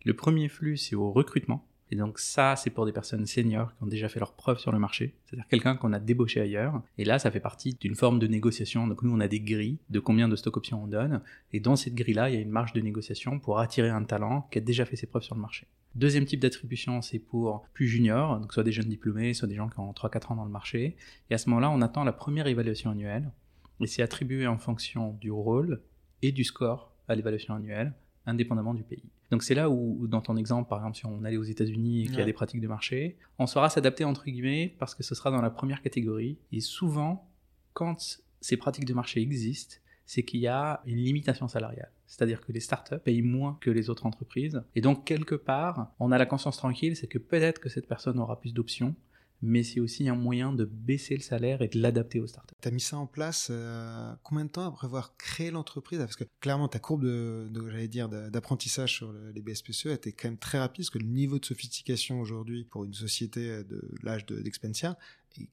Le 0.05 0.13
premier 0.13 0.47
flux 0.47 0.66
c'est 0.75 0.95
au 0.95 1.11
recrutement. 1.11 1.65
Et 1.89 1.95
donc 1.95 2.19
ça, 2.19 2.55
c'est 2.55 2.69
pour 2.69 2.85
des 2.85 2.91
personnes 2.91 3.25
seniors 3.25 3.73
qui 3.75 3.83
ont 3.83 3.87
déjà 3.87 4.09
fait 4.09 4.19
leur 4.19 4.33
preuve 4.33 4.59
sur 4.59 4.71
le 4.71 4.79
marché, 4.79 5.15
c'est-à-dire 5.25 5.47
quelqu'un 5.47 5.75
qu'on 5.75 5.93
a 5.93 5.99
débauché 5.99 6.41
ailleurs. 6.41 6.81
Et 6.97 7.05
là, 7.05 7.17
ça 7.17 7.31
fait 7.31 7.39
partie 7.39 7.75
d'une 7.79 7.95
forme 7.95 8.19
de 8.19 8.27
négociation. 8.27 8.87
Donc 8.87 9.03
nous, 9.03 9.15
on 9.15 9.19
a 9.21 9.27
des 9.27 9.39
grilles 9.39 9.79
de 9.89 9.99
combien 9.99 10.27
de 10.27 10.35
stock 10.35 10.57
options 10.57 10.83
on 10.83 10.87
donne. 10.87 11.21
Et 11.53 11.59
dans 11.59 11.75
cette 11.75 11.95
grille-là, 11.95 12.29
il 12.29 12.35
y 12.35 12.37
a 12.37 12.41
une 12.41 12.49
marge 12.49 12.73
de 12.73 12.81
négociation 12.81 13.39
pour 13.39 13.59
attirer 13.59 13.89
un 13.89 14.03
talent 14.03 14.47
qui 14.51 14.57
a 14.57 14.61
déjà 14.61 14.85
fait 14.85 14.97
ses 14.97 15.07
preuves 15.07 15.23
sur 15.23 15.35
le 15.35 15.41
marché. 15.41 15.67
Deuxième 15.95 16.25
type 16.25 16.41
d'attribution, 16.41 17.01
c'est 17.01 17.19
pour 17.19 17.63
plus 17.73 17.87
juniors, 17.87 18.39
donc 18.39 18.53
soit 18.53 18.63
des 18.63 18.73
jeunes 18.73 18.89
diplômés, 18.89 19.33
soit 19.33 19.47
des 19.47 19.55
gens 19.55 19.69
qui 19.69 19.79
ont 19.79 19.91
3-4 19.91 20.33
ans 20.33 20.35
dans 20.35 20.45
le 20.45 20.51
marché. 20.51 20.97
Et 21.29 21.33
à 21.33 21.37
ce 21.37 21.49
moment-là, 21.49 21.71
on 21.71 21.81
attend 21.81 22.03
la 22.03 22.13
première 22.13 22.47
évaluation 22.47 22.91
annuelle. 22.91 23.31
Et 23.79 23.87
c'est 23.87 24.01
attribué 24.01 24.45
en 24.45 24.57
fonction 24.57 25.13
du 25.13 25.31
rôle 25.31 25.81
et 26.21 26.31
du 26.31 26.43
score 26.43 26.91
à 27.07 27.15
l'évaluation 27.15 27.55
annuelle, 27.55 27.93
indépendamment 28.25 28.73
du 28.73 28.83
pays. 28.83 29.09
Donc 29.31 29.43
c'est 29.43 29.55
là 29.55 29.69
où, 29.69 30.07
dans 30.07 30.21
ton 30.21 30.37
exemple, 30.37 30.69
par 30.69 30.79
exemple, 30.79 30.97
si 30.97 31.05
on 31.05 31.23
allait 31.23 31.37
aux 31.37 31.43
États-Unis 31.43 32.03
et 32.03 32.05
qu'il 32.07 32.19
y 32.19 32.21
a 32.21 32.25
des 32.25 32.33
pratiques 32.33 32.61
de 32.61 32.67
marché, 32.67 33.17
on 33.39 33.47
saura 33.47 33.69
s'adapter 33.69 34.05
entre 34.05 34.25
guillemets 34.25 34.75
parce 34.79 34.95
que 34.95 35.03
ce 35.03 35.15
sera 35.15 35.31
dans 35.31 35.41
la 35.41 35.49
première 35.49 35.81
catégorie. 35.81 36.37
Et 36.51 36.61
souvent, 36.61 37.29
quand 37.73 38.21
ces 38.39 38.57
pratiques 38.57 38.85
de 38.85 38.93
marché 38.93 39.21
existent, 39.21 39.75
c'est 40.05 40.23
qu'il 40.23 40.39
y 40.39 40.47
a 40.47 40.81
une 40.85 40.97
limitation 40.97 41.47
salariale. 41.47 41.91
C'est-à-dire 42.07 42.39
que 42.39 42.53
les 42.53 42.61
startups 42.61 42.99
payent 43.03 43.21
moins 43.21 43.57
que 43.59 43.69
les 43.69 43.89
autres 43.89 44.05
entreprises. 44.05 44.63
Et 44.75 44.81
donc, 44.81 45.03
quelque 45.03 45.35
part, 45.35 45.93
on 45.99 46.13
a 46.13 46.17
la 46.17 46.25
conscience 46.25 46.55
tranquille, 46.55 46.95
c'est 46.95 47.07
que 47.07 47.17
peut-être 47.17 47.59
que 47.59 47.67
cette 47.67 47.87
personne 47.87 48.17
aura 48.17 48.39
plus 48.39 48.53
d'options, 48.53 48.95
mais 49.41 49.63
c'est 49.63 49.79
aussi 49.79 50.07
un 50.09 50.15
moyen 50.15 50.51
de 50.53 50.65
baisser 50.65 51.15
le 51.15 51.21
salaire 51.21 51.61
et 51.61 51.67
de 51.67 51.79
l'adapter 51.79 52.19
aux 52.19 52.27
startups. 52.27 52.55
Tu 52.61 52.67
as 52.67 52.71
mis 52.71 52.81
ça 52.81 52.97
en 52.97 53.07
place 53.07 53.49
euh, 53.51 54.13
combien 54.23 54.45
de 54.45 54.49
temps 54.49 54.67
après 54.67 54.87
avoir 54.87 55.15
créé 55.17 55.51
l'entreprise? 55.51 55.99
Parce 55.99 56.15
que 56.15 56.23
clairement, 56.41 56.67
ta 56.67 56.79
courbe 56.79 57.03
de, 57.03 58.29
d'apprentissage 58.29 58.95
sur 58.95 59.13
les 59.13 59.41
BSPCE 59.41 59.87
était 59.87 60.11
quand 60.11 60.29
même 60.29 60.37
très 60.37 60.59
rapide, 60.59 60.83
parce 60.85 60.89
que 60.89 60.99
le 60.99 61.05
niveau 61.05 61.39
de 61.39 61.45
sophistication 61.45 62.19
aujourd'hui 62.19 62.65
pour 62.65 62.85
une 62.85 62.93
société 62.93 63.63
de 63.63 63.81
l'âge 64.03 64.25
d'Expensia 64.25 64.97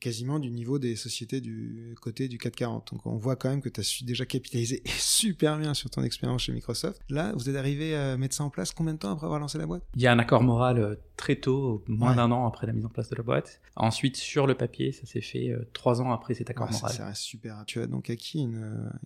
quasiment 0.00 0.38
du 0.38 0.50
niveau 0.50 0.78
des 0.78 0.96
sociétés 0.96 1.40
du 1.40 1.94
côté 2.00 2.28
du 2.28 2.38
440. 2.38 2.92
Donc 2.92 3.06
on 3.06 3.16
voit 3.16 3.36
quand 3.36 3.50
même 3.50 3.60
que 3.60 3.68
tu 3.68 3.80
as 3.80 3.82
su 3.82 4.04
déjà 4.04 4.24
capitaliser 4.24 4.82
super 4.98 5.58
bien 5.58 5.74
sur 5.74 5.90
ton 5.90 6.02
expérience 6.02 6.42
chez 6.42 6.52
Microsoft. 6.52 7.00
Là, 7.08 7.32
vous 7.34 7.48
êtes 7.48 7.56
arrivé 7.56 7.94
à 7.94 8.16
mettre 8.16 8.34
ça 8.34 8.44
en 8.44 8.50
place 8.50 8.72
combien 8.72 8.94
de 8.94 8.98
temps 8.98 9.10
après 9.10 9.26
avoir 9.26 9.40
lancé 9.40 9.58
la 9.58 9.66
boîte? 9.66 9.84
Il 9.94 10.02
y 10.02 10.06
a 10.06 10.12
un 10.12 10.18
accord 10.18 10.42
moral 10.42 10.78
euh, 10.78 10.94
très 11.16 11.36
tôt, 11.36 11.84
moins 11.88 12.14
d'un 12.14 12.30
an 12.30 12.46
après 12.46 12.66
la 12.66 12.72
mise 12.72 12.86
en 12.86 12.88
place 12.88 13.08
de 13.08 13.16
la 13.16 13.22
boîte. 13.22 13.60
Ensuite, 13.76 14.16
sur 14.16 14.46
le 14.46 14.54
papier, 14.54 14.92
ça 14.92 15.06
s'est 15.06 15.20
fait 15.20 15.50
euh, 15.50 15.68
trois 15.72 16.00
ans 16.00 16.12
après 16.12 16.34
cet 16.34 16.50
accord 16.50 16.70
moral. 16.70 16.92
Ça, 16.92 17.06
reste 17.06 17.22
super. 17.22 17.64
Tu 17.66 17.80
as 17.80 17.86
donc 17.86 18.10
acquis 18.10 18.40
une, 18.40 18.56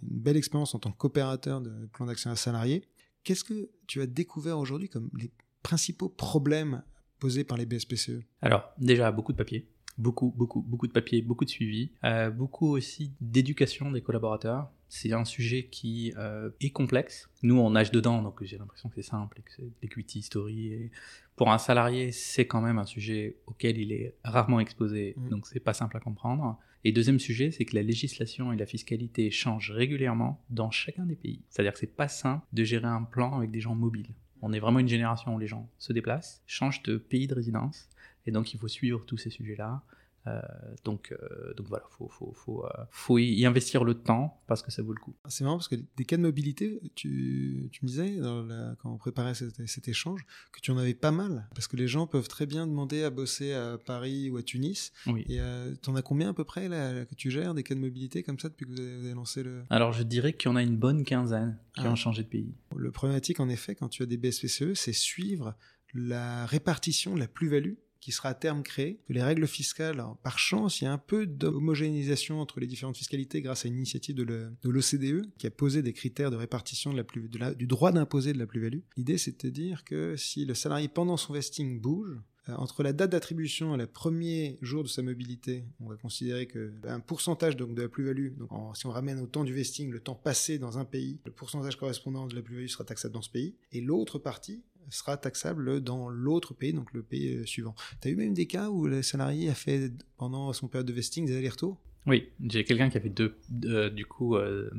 une 0.03 0.19
belle 0.19 0.37
expérience 0.37 0.75
en 0.75 0.79
tant 0.79 0.93
qu'opérateur 0.93 1.61
de 1.61 1.87
plan 1.93 2.07
d'action 2.07 2.31
à 2.31 2.37
salariés. 2.37 2.85
Qu'est-ce 3.25 3.45
que 3.45 3.71
tu 3.87 4.01
as 4.01 4.07
découvert 4.07 4.59
aujourd'hui 4.59 4.89
comme 4.89 5.11
les 5.19 5.31
principaux 5.63 6.09
problèmes 6.09 6.83
posés 7.19 7.45
par 7.45 7.59
les 7.59 7.67
BSPCE 7.67 8.23
Alors, 8.43 8.71
déjà, 8.79 9.11
beaucoup 9.11 9.33
de 9.33 9.37
papier 9.37 9.67
beaucoup, 9.99 10.33
beaucoup, 10.37 10.63
beaucoup 10.63 10.87
de 10.87 10.93
papier, 10.93 11.21
beaucoup 11.23 11.45
de 11.45 11.51
suivi, 11.51 11.91
euh, 12.05 12.31
beaucoup 12.31 12.69
aussi 12.69 13.13
d'éducation 13.21 13.91
des 13.91 14.01
collaborateurs. 14.01 14.71
C'est 14.89 15.13
un 15.13 15.27
sujet 15.27 15.65
qui 15.65 16.15
euh, 16.17 16.51
est 16.61 16.71
complexe. 16.71 17.29
Nous, 17.43 17.59
on 17.59 17.71
nage 17.71 17.91
dedans, 17.91 18.23
donc 18.23 18.43
j'ai 18.43 18.57
l'impression 18.57 18.89
que 18.89 18.95
c'est 18.95 19.09
simple 19.09 19.39
et 19.39 19.43
que 19.43 19.53
c'est 19.55 19.71
l'equity 19.83 20.23
story. 20.23 20.69
Et 20.69 20.91
pour 21.37 21.51
un 21.51 21.59
salarié, 21.59 22.11
c'est 22.11 22.47
quand 22.47 22.63
même 22.63 22.79
un 22.79 22.87
sujet 22.87 23.37
auquel 23.47 23.77
il 23.77 23.93
est 23.93 24.15
rarement 24.25 24.61
exposé, 24.61 25.15
mm. 25.17 25.29
donc 25.29 25.47
c'est 25.47 25.61
pas 25.61 25.75
simple 25.75 25.97
à 25.97 26.01
comprendre. 26.01 26.59
Et 26.85 26.93
deuxième 26.93 27.19
sujet, 27.19 27.51
c'est 27.51 27.65
que 27.65 27.75
la 27.75 27.83
législation 27.83 28.53
et 28.53 28.57
la 28.57 28.65
fiscalité 28.65 29.31
changent 29.31 29.73
régulièrement 29.73 30.43
dans 30.49 30.71
chacun 30.71 31.05
des 31.05 31.17
pays. 31.17 31.43
C'est-à-dire 31.51 31.73
que 31.73 31.79
c'est 31.79 31.87
pas 31.87 32.09
simple 32.09 32.47
de 32.53 32.65
gérer 32.65 32.87
un 32.87 33.03
plan 33.03 33.37
avec 33.37 33.51
des 33.51 33.61
gens 33.61 33.75
mobiles. 33.75 34.15
On 34.41 34.53
est 34.53 34.61
vraiment 34.61 34.79
une 34.79 34.89
génération 34.89 35.35
où 35.35 35.39
les 35.39 35.49
gens 35.49 35.69
se 35.79 35.93
déplacent, 35.93 36.43
changent 36.47 36.83
de 36.85 36.97
pays 36.97 37.27
de 37.27 37.35
résidence, 37.35 37.89
et 38.29 38.31
donc, 38.31 38.53
il 38.53 38.61
faut 38.61 38.69
suivre 38.69 39.07
tous 39.07 39.17
ces 39.17 39.31
sujets-là. 39.31 39.83
Euh, 40.27 40.41
donc, 40.85 41.13
euh, 41.13 41.55
donc 41.55 41.67
voilà, 41.69 41.87
faut, 41.97 42.09
faut, 42.09 42.33
faut, 42.35 42.63
euh, 42.63 42.85
faut, 42.91 43.17
y 43.17 43.47
investir 43.47 43.85
le 43.85 43.95
temps 43.95 44.43
parce 44.47 44.61
que 44.61 44.71
ça 44.71 44.83
vaut 44.83 44.93
le 44.93 45.01
coup. 45.01 45.15
C'est 45.31 45.45
marrant 45.45 45.57
parce 45.57 45.69
que 45.69 45.77
des 45.97 46.05
cas 46.05 46.19
de 46.19 46.23
mobilité, 46.23 46.79
tu, 46.95 47.71
tu 47.73 47.85
me 47.85 47.89
disais 47.89 48.17
dans 48.17 48.75
quand 48.83 48.93
on 48.93 48.99
préparait 48.99 49.33
cet, 49.33 49.89
échange 49.89 50.27
que 50.53 50.61
tu 50.61 50.71
en 50.73 50.77
avais 50.77 50.93
pas 50.93 51.11
mal 51.11 51.49
parce 51.55 51.69
que 51.69 51.77
les 51.77 51.89
gens 51.89 52.07
peuvent 52.07 52.29
très 52.29 52.45
bien 52.45 52.67
demander 52.67 53.03
à 53.03 53.09
bosser 53.09 53.55
à 53.55 53.79
Paris 53.79 54.29
ou 54.29 54.37
à 54.37 54.43
Tunis. 54.43 54.93
Oui. 55.07 55.25
Et 55.31 55.41
tu 55.83 55.89
en 55.89 55.97
as 55.97 56.03
combien 56.03 56.29
à 56.29 56.35
peu 56.35 56.45
près 56.45 56.69
là, 56.69 57.07
que 57.07 57.15
tu 57.15 57.31
gères 57.31 57.55
des 57.55 57.63
cas 57.63 57.75
de 57.75 57.81
mobilité 57.81 58.23
comme 58.23 58.39
ça 58.39 58.51
depuis 58.51 58.67
que 58.67 58.73
vous 58.73 58.81
avez, 58.81 59.15
lancé 59.15 59.43
le. 59.43 59.63
Alors 59.71 59.93
je 59.93 60.03
dirais 60.03 60.35
qu'il 60.35 60.51
y 60.51 60.53
en 60.53 60.57
a 60.57 60.63
une 60.63 60.77
bonne 60.77 61.05
quinzaine 61.05 61.59
qui 61.75 61.83
ah. 61.85 61.91
ont 61.91 61.97
changé 61.97 62.23
de 62.23 62.29
pays. 62.29 62.55
Le 62.77 62.91
problématique 62.91 63.41
en 63.41 63.49
effet 63.49 63.75
quand 63.75 63.89
tu 63.89 64.03
as 64.03 64.07
des 64.07 64.19
BSPCE, 64.19 64.75
c'est 64.75 64.93
suivre 64.93 65.55
la 65.95 66.45
répartition 66.45 67.15
de 67.15 67.21
la 67.21 67.29
plus-value 67.29 67.75
qui 68.01 68.13
sera 68.13 68.31
à 68.31 68.35
terme 68.35 68.63
créé, 68.63 69.01
que 69.07 69.13
les 69.13 69.23
règles 69.23 69.47
fiscales, 69.47 70.03
par 70.23 70.39
chance, 70.39 70.81
il 70.81 70.85
y 70.85 70.87
a 70.87 70.93
un 70.93 70.99
peu 70.99 71.27
d'homogénéisation 71.27 72.41
entre 72.41 72.61
les 72.61 72.67
différentes 72.67 72.97
fiscalités 72.97 73.43
grâce 73.43 73.65
à 73.65 73.69
une 73.69 73.77
initiative 73.77 74.15
de 74.15 74.69
l'OCDE 74.69 75.31
qui 75.39 75.47
a 75.47 75.51
posé 75.51 75.83
des 75.83 75.93
critères 75.93 76.31
de 76.31 76.37
répartition 76.37 76.93
de 76.93 76.97
la 76.97 77.05
plus, 77.05 77.29
du 77.29 77.67
droit 77.67 77.93
d'imposer 77.93 78.33
de 78.33 78.39
la 78.39 78.47
plus-value. 78.47 78.81
L'idée, 78.97 79.19
c'est 79.19 79.45
de 79.45 79.51
dire 79.51 79.85
que 79.85 80.17
si 80.17 80.45
le 80.45 80.55
salarié, 80.55 80.89
pendant 80.89 81.17
son 81.17 81.33
vesting, 81.33 81.81
bouge, 81.81 82.17
euh, 82.49 82.55
entre 82.57 82.83
la 82.83 82.93
date 82.93 83.11
d'attribution 83.11 83.75
et 83.75 83.79
le 83.79 83.87
premier 83.87 84.59
jour 84.63 84.83
de 84.83 84.89
sa 84.89 85.03
mobilité, 85.03 85.65
on 85.81 85.89
va 85.89 85.97
considérer 85.97 86.47
que 86.47 86.73
un 86.85 87.01
pourcentage 87.01 87.57
donc 87.57 87.75
de 87.75 87.83
la 87.83 87.89
plus-value, 87.89 88.33
si 88.75 88.87
on 88.87 88.91
ramène 88.91 89.21
au 89.21 89.27
temps 89.27 89.45
du 89.45 89.53
vesting, 89.53 89.91
le 89.91 90.01
temps 90.01 90.15
passé 90.15 90.59
dans 90.59 90.79
un 90.79 90.85
pays, 90.85 91.21
le 91.25 91.33
pourcentage 91.33 91.77
correspondant 91.77 92.27
de 92.27 92.35
la 92.35 92.43
plus-value 92.43 92.69
sera 92.69 92.85
taxable 92.85 93.15
dans 93.15 93.23
ce 93.23 93.31
pays, 93.31 93.57
et 93.73 93.81
l'autre 93.81 94.19
partie 94.19 94.63
sera 94.91 95.17
taxable 95.17 95.81
dans 95.81 96.09
l'autre 96.09 96.55
pays, 96.55 96.73
donc 96.73 96.93
le 96.93 97.03
pays 97.03 97.37
euh, 97.37 97.47
suivant. 97.47 97.75
Tu 98.01 98.09
as 98.09 98.11
eu 98.11 98.17
même 98.17 98.35
des 98.35 98.47
cas 98.47 98.69
où 98.69 98.87
le 98.87 99.03
salarié 99.03 99.49
a 99.49 99.55
fait, 99.55 99.93
pendant 100.17 100.53
son 100.53 100.69
période 100.69 100.87
de 100.87 100.93
vesting, 100.93 101.27
des 101.27 101.37
allers-retours? 101.37 101.79
Oui, 102.07 102.29
j'ai 102.49 102.65
quelqu'un 102.65 102.89
qui 102.89 102.97
a 102.97 103.01
fait 103.01 103.11
deux, 103.11 103.37
euh, 103.65 103.91
du 103.91 104.07
coup, 104.07 104.37
euh, 104.37 104.71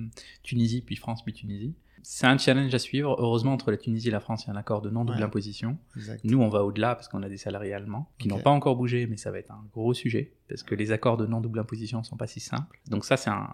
Tunisie, 0.41 0.81
puis 0.81 0.95
France, 0.95 1.23
puis 1.23 1.33
Tunisie. 1.33 1.75
C'est 2.03 2.27
un 2.27 2.38
challenge 2.38 2.74
à 2.74 2.79
suivre. 2.79 3.15
Heureusement, 3.20 3.53
entre 3.53 3.72
la 3.72 3.77
Tunisie 3.77 4.10
et 4.10 4.12
la 4.12 4.20
France, 4.20 4.44
il 4.44 4.48
y 4.48 4.50
a 4.51 4.53
un 4.53 4.58
accord 4.58 4.82
de 4.82 4.89
non-double 4.89 5.22
imposition. 5.22 5.77
Nous, 6.24 6.39
on 6.39 6.50
va 6.50 6.63
au-delà 6.63 6.96
parce 6.96 7.08
qu'on 7.08 7.24
a 7.24 7.29
des 7.29 7.38
salariés 7.38 7.74
allemands 7.74 8.12
qui 8.18 8.27
n'ont 8.27 8.39
pas 8.39 8.50
encore 8.50 8.75
bougé, 8.75 9.08
mais 9.08 9.18
ça 9.18 9.32
va 9.32 9.39
être 9.39 9.51
un 9.51 9.65
gros 9.74 9.94
sujet 9.94 10.34
parce 10.48 10.63
que 10.63 10.75
les 10.75 10.91
accords 10.91 11.18
de 11.18 11.27
non-double 11.27 11.60
imposition 11.60 12.00
ne 12.00 12.03
sont 12.03 12.18
pas 12.18 12.27
si 12.27 12.39
simples. 12.39 12.79
Donc 12.88 13.06
ça, 13.06 13.18
c'est 13.18 13.29
un, 13.29 13.50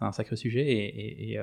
un, 0.00 0.12
sacré 0.12 0.36
sujet 0.36 0.66
et, 0.68 1.38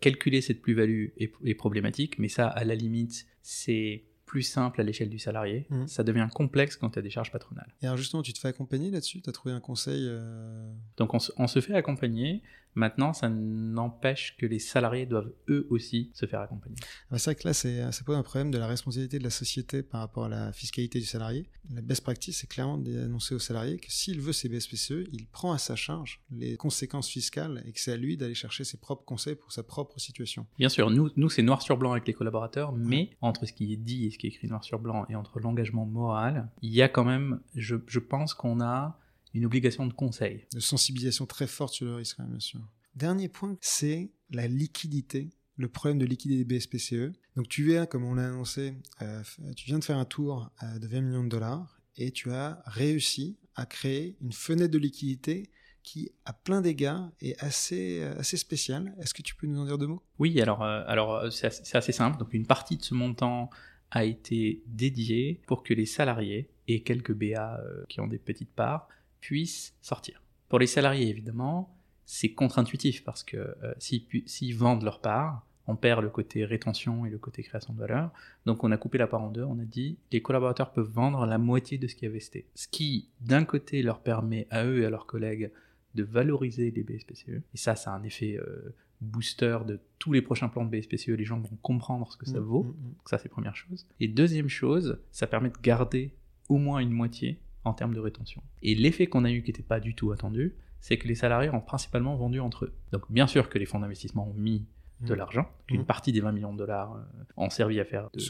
calculer 0.00 0.40
cette 0.40 0.60
plus-value 0.62 1.08
est, 1.16 1.54
problématique, 1.54 2.18
mais 2.18 2.28
ça, 2.28 2.48
à 2.48 2.64
la 2.64 2.74
limite, 2.74 3.26
c'est 3.42 4.04
plus 4.26 4.42
simple 4.42 4.80
à 4.80 4.84
l'échelle 4.84 5.10
du 5.10 5.18
salarié. 5.18 5.66
Mmh. 5.70 5.86
Ça 5.86 6.02
devient 6.02 6.26
complexe 6.32 6.76
quand 6.76 6.90
tu 6.90 6.98
as 6.98 7.02
des 7.02 7.10
charges 7.10 7.30
patronales. 7.30 7.72
Et 7.82 7.86
alors 7.86 7.96
justement, 7.96 8.22
tu 8.22 8.32
te 8.32 8.38
fais 8.38 8.48
accompagner 8.48 8.90
là-dessus? 8.90 9.20
Tu 9.20 9.30
as 9.30 9.32
trouvé 9.32 9.54
un 9.54 9.60
conseil 9.60 10.06
euh? 10.08 10.72
Donc 10.96 11.14
on 11.14 11.46
se, 11.46 11.60
fait 11.60 11.74
accompagner. 11.74 12.42
Maintenant, 12.74 13.12
ça 13.12 13.28
n'empêche 13.28 14.36
que 14.36 14.46
les 14.46 14.58
salariés 14.58 15.06
doivent 15.06 15.32
eux 15.48 15.66
aussi 15.70 16.10
se 16.14 16.26
faire 16.26 16.40
accompagner. 16.40 16.76
C'est 17.12 17.24
vrai 17.24 17.34
que 17.34 17.46
là, 17.48 17.54
c'est 17.54 18.04
pas 18.04 18.16
un 18.16 18.22
problème 18.22 18.50
de 18.50 18.58
la 18.58 18.66
responsabilité 18.66 19.18
de 19.18 19.24
la 19.24 19.30
société 19.30 19.82
par 19.82 20.00
rapport 20.00 20.24
à 20.24 20.28
la 20.28 20.52
fiscalité 20.52 20.98
du 20.98 21.06
salarié. 21.06 21.48
La 21.72 21.82
best 21.82 22.02
practice, 22.02 22.38
c'est 22.38 22.48
clairement 22.48 22.78
d'annoncer 22.78 23.34
au 23.34 23.38
salarié 23.38 23.78
que 23.78 23.90
s'il 23.90 24.20
veut 24.20 24.32
ses 24.32 24.48
BSPCE, 24.48 25.08
il 25.12 25.26
prend 25.26 25.52
à 25.52 25.58
sa 25.58 25.76
charge 25.76 26.20
les 26.30 26.56
conséquences 26.56 27.08
fiscales 27.08 27.62
et 27.66 27.72
que 27.72 27.80
c'est 27.80 27.92
à 27.92 27.96
lui 27.96 28.16
d'aller 28.16 28.34
chercher 28.34 28.64
ses 28.64 28.76
propres 28.76 29.04
conseils 29.04 29.36
pour 29.36 29.52
sa 29.52 29.62
propre 29.62 29.98
situation. 29.98 30.46
Bien 30.58 30.68
sûr, 30.68 30.90
nous, 30.90 31.10
nous 31.16 31.30
c'est 31.30 31.42
noir 31.42 31.62
sur 31.62 31.76
blanc 31.76 31.92
avec 31.92 32.06
les 32.06 32.14
collaborateurs, 32.14 32.72
mais 32.72 33.10
entre 33.20 33.46
ce 33.46 33.52
qui 33.52 33.72
est 33.72 33.76
dit 33.76 34.06
et 34.06 34.10
ce 34.10 34.18
qui 34.18 34.26
est 34.26 34.30
écrit 34.30 34.48
noir 34.48 34.64
sur 34.64 34.78
blanc 34.78 35.06
et 35.08 35.14
entre 35.14 35.40
l'engagement 35.40 35.86
moral, 35.86 36.48
il 36.62 36.72
y 36.72 36.82
a 36.82 36.88
quand 36.88 37.04
même, 37.04 37.40
je, 37.54 37.76
je 37.86 37.98
pense 37.98 38.34
qu'on 38.34 38.60
a 38.60 38.98
une 39.34 39.44
obligation 39.44 39.86
de 39.86 39.92
conseil. 39.92 40.46
De 40.54 40.60
sensibilisation 40.60 41.26
très 41.26 41.46
forte 41.46 41.74
sur 41.74 41.86
le 41.86 41.96
risque, 41.96 42.20
hein, 42.20 42.26
bien 42.28 42.40
sûr. 42.40 42.60
Dernier 42.94 43.28
point, 43.28 43.56
c'est 43.60 44.12
la 44.30 44.46
liquidité 44.46 45.30
le 45.56 45.68
problème 45.68 45.98
de 45.98 46.06
liquidité 46.06 46.44
des 46.44 46.58
BSPCE. 46.58 47.12
Donc 47.36 47.48
tu 47.48 47.64
viens, 47.64 47.86
comme 47.86 48.04
on 48.04 48.14
l'a 48.14 48.26
annoncé, 48.26 48.74
euh, 49.02 49.22
tu 49.56 49.66
viens 49.66 49.78
de 49.78 49.84
faire 49.84 49.98
un 49.98 50.04
tour 50.04 50.50
euh, 50.62 50.78
de 50.78 50.86
20 50.86 51.00
millions 51.00 51.24
de 51.24 51.28
dollars 51.28 51.80
et 51.96 52.10
tu 52.10 52.32
as 52.32 52.62
réussi 52.66 53.38
à 53.54 53.66
créer 53.66 54.16
une 54.20 54.32
fenêtre 54.32 54.72
de 54.72 54.78
liquidité 54.78 55.50
qui, 55.82 56.10
à 56.24 56.32
plein 56.32 56.60
d'égards, 56.60 57.10
est 57.20 57.40
assez, 57.42 58.00
euh, 58.02 58.18
assez 58.18 58.36
spéciale. 58.36 58.94
Est-ce 59.00 59.14
que 59.14 59.22
tu 59.22 59.34
peux 59.34 59.46
nous 59.46 59.60
en 59.60 59.66
dire 59.66 59.78
deux 59.78 59.86
mots? 59.86 60.02
Oui, 60.18 60.40
alors, 60.40 60.62
alors 60.62 61.32
c'est 61.32 61.46
assez, 61.46 61.76
assez, 61.76 61.92
simple. 61.92 62.18
Donc 62.18 62.32
une 62.34 62.46
partie 62.46 62.76
de 62.76 62.82
ce 62.82 62.94
montant 62.94 63.50
a 63.90 64.04
été 64.04 64.62
dédiée 64.66 65.40
pour 65.46 65.62
que 65.62 65.72
les 65.72 65.86
salariés 65.86 66.50
et 66.66 66.82
quelques 66.82 67.12
BA 67.12 67.60
qui 67.88 68.00
ont 68.00 68.08
des 68.08 68.18
petites 68.18 68.50
parts 68.50 68.88
puissent 69.24 69.74
sortir. 69.80 70.22
Pour 70.50 70.58
les 70.58 70.66
salariés, 70.66 71.08
évidemment, 71.08 71.74
c'est 72.04 72.34
contre-intuitif 72.34 73.02
parce 73.04 73.24
que 73.24 73.38
euh, 73.38 73.74
s'ils 73.78 74.54
vendent 74.54 74.82
leur 74.82 75.00
part, 75.00 75.46
on 75.66 75.76
perd 75.76 76.02
le 76.02 76.10
côté 76.10 76.44
rétention 76.44 77.06
et 77.06 77.10
le 77.10 77.16
côté 77.16 77.42
création 77.42 77.72
de 77.72 77.78
valeur. 77.78 78.12
Donc 78.44 78.64
on 78.64 78.70
a 78.70 78.76
coupé 78.76 78.98
la 78.98 79.06
part 79.06 79.22
en 79.22 79.30
deux, 79.30 79.42
on 79.42 79.58
a 79.58 79.64
dit 79.64 79.96
les 80.12 80.20
collaborateurs 80.20 80.72
peuvent 80.72 80.90
vendre 80.90 81.24
la 81.24 81.38
moitié 81.38 81.78
de 81.78 81.86
ce 81.86 81.94
qui 81.94 82.04
est 82.04 82.10
vesté. 82.10 82.46
Ce 82.54 82.68
qui, 82.68 83.08
d'un 83.22 83.46
côté, 83.46 83.82
leur 83.82 84.02
permet 84.02 84.46
à 84.50 84.66
eux 84.66 84.82
et 84.82 84.84
à 84.84 84.90
leurs 84.90 85.06
collègues 85.06 85.50
de 85.94 86.02
valoriser 86.02 86.70
les 86.70 86.82
BSPCE. 86.82 87.40
Et 87.54 87.56
ça, 87.56 87.76
ça 87.76 87.94
a 87.94 87.96
un 87.96 88.02
effet 88.02 88.36
euh, 88.36 88.74
booster 89.00 89.60
de 89.66 89.80
tous 89.98 90.12
les 90.12 90.20
prochains 90.20 90.50
plans 90.50 90.66
de 90.66 90.70
BSPCE. 90.70 91.08
Les 91.08 91.24
gens 91.24 91.40
vont 91.40 91.56
comprendre 91.62 92.12
ce 92.12 92.18
que 92.18 92.26
ça 92.26 92.40
mmh, 92.40 92.44
vaut. 92.44 92.64
Mmh, 92.64 92.68
mmh. 92.68 92.94
ça, 93.06 93.16
c'est 93.16 93.30
première 93.30 93.56
chose. 93.56 93.86
Et 94.00 94.08
deuxième 94.08 94.50
chose, 94.50 95.00
ça 95.12 95.26
permet 95.26 95.48
de 95.48 95.58
garder 95.62 96.12
au 96.50 96.58
moins 96.58 96.80
une 96.80 96.92
moitié 96.92 97.40
en 97.64 97.72
termes 97.72 97.94
de 97.94 98.00
rétention. 98.00 98.42
Et 98.62 98.74
l'effet 98.74 99.06
qu'on 99.06 99.24
a 99.24 99.30
eu 99.30 99.42
qui 99.42 99.50
n'était 99.50 99.62
pas 99.62 99.80
du 99.80 99.94
tout 99.94 100.12
attendu, 100.12 100.54
c'est 100.80 100.98
que 100.98 101.08
les 101.08 101.14
salariés 101.14 101.50
ont 101.50 101.60
principalement 101.60 102.14
vendu 102.16 102.40
entre 102.40 102.66
eux. 102.66 102.74
Donc 102.92 103.10
bien 103.10 103.26
sûr 103.26 103.48
que 103.48 103.58
les 103.58 103.66
fonds 103.66 103.80
d'investissement 103.80 104.28
ont 104.28 104.34
mis 104.34 104.66
de 105.00 105.14
mmh. 105.14 105.16
l'argent, 105.16 105.48
une 105.68 105.82
mmh. 105.82 105.86
partie 105.86 106.12
des 106.12 106.20
20 106.20 106.32
millions 106.32 106.52
de 106.52 106.58
dollars 106.58 106.94
euh, 106.94 107.24
ont 107.36 107.50
servi 107.50 107.80
à 107.80 107.84
faire 107.84 108.10
du 108.12 108.20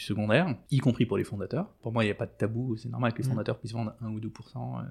secondaire, 0.00 0.56
y 0.70 0.78
compris 0.78 1.06
pour 1.06 1.16
les 1.16 1.24
fondateurs. 1.24 1.68
Pour 1.82 1.92
moi, 1.92 2.04
il 2.04 2.06
n'y 2.06 2.12
a 2.12 2.14
pas 2.14 2.26
de 2.26 2.32
tabou, 2.32 2.76
c'est 2.76 2.88
normal 2.88 3.12
que 3.12 3.22
les 3.22 3.28
mmh. 3.28 3.30
fondateurs 3.30 3.58
puissent 3.58 3.72
vendre 3.72 3.94
1 4.00 4.10
ou 4.10 4.20
2% 4.20 4.30
euh, 4.30 4.82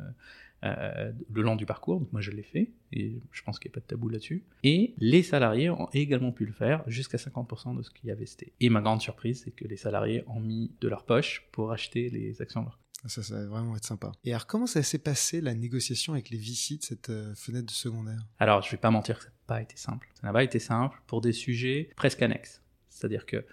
euh, 0.64 1.12
le 1.32 1.42
long 1.42 1.56
du 1.56 1.66
parcours, 1.66 2.00
donc 2.00 2.12
moi 2.14 2.22
je 2.22 2.32
l'ai 2.32 2.44
fait, 2.44 2.72
et 2.92 3.20
je 3.32 3.44
pense 3.44 3.60
qu'il 3.60 3.70
n'y 3.70 3.74
a 3.74 3.76
pas 3.76 3.82
de 3.82 3.86
tabou 3.86 4.10
là-dessus. 4.10 4.44
Et 4.64 4.94
les 4.98 5.24
salariés 5.24 5.70
ont 5.70 5.90
également 5.94 6.32
pu 6.32 6.46
le 6.46 6.54
faire 6.54 6.84
jusqu'à 6.88 7.18
50% 7.18 7.76
de 7.76 7.82
ce 7.82 7.90
qu'il 7.90 8.08
y 8.08 8.12
avait. 8.12 8.26
Et 8.60 8.70
ma 8.70 8.82
grande 8.82 9.02
surprise, 9.02 9.44
c'est 9.44 9.52
que 9.52 9.68
les 9.68 9.78
salariés 9.78 10.24
ont 10.28 10.40
mis 10.40 10.72
de 10.80 10.88
leur 10.88 11.04
poche 11.06 11.48
pour 11.52 11.72
acheter 11.72 12.10
les 12.10 12.42
actions 12.42 12.62
de 12.62 12.68
leur 12.68 12.80
ça, 13.08 13.24
ça 13.24 13.36
va 13.36 13.46
vraiment 13.46 13.76
être 13.76 13.86
sympa. 13.86 14.12
Et 14.24 14.32
alors, 14.32 14.48
comment 14.48 14.68
ça 14.68 14.84
s'est 14.84 15.00
passé 15.00 15.42
la 15.42 15.54
négociation 15.54 16.14
avec 16.14 16.30
les 16.30 16.38
VC 16.38 16.78
de 16.78 16.84
cette 16.84 17.10
euh, 17.10 17.36
fenêtre 17.36 17.66
de 17.66 17.72
secondaire? 17.72 18.26
Alors, 18.40 18.62
je 18.62 18.72
vais 18.72 18.78
pas 18.78 18.92
mentir 18.92 19.18
que 19.18 19.26
ça 19.26 19.30
n'a 19.30 19.46
pas 19.48 19.62
été 19.62 19.78
simple. 19.78 20.10
Ça 20.20 20.28
n'a 20.28 20.34
pas 20.34 20.44
été 20.44 20.60
simple 20.60 21.02
pour 21.08 21.22
des 21.22 21.34
sujets 21.34 21.90
presque 21.96 22.22
annexes. 22.22 22.62
C'est-à-dire 22.90 23.26
que, 23.26 23.46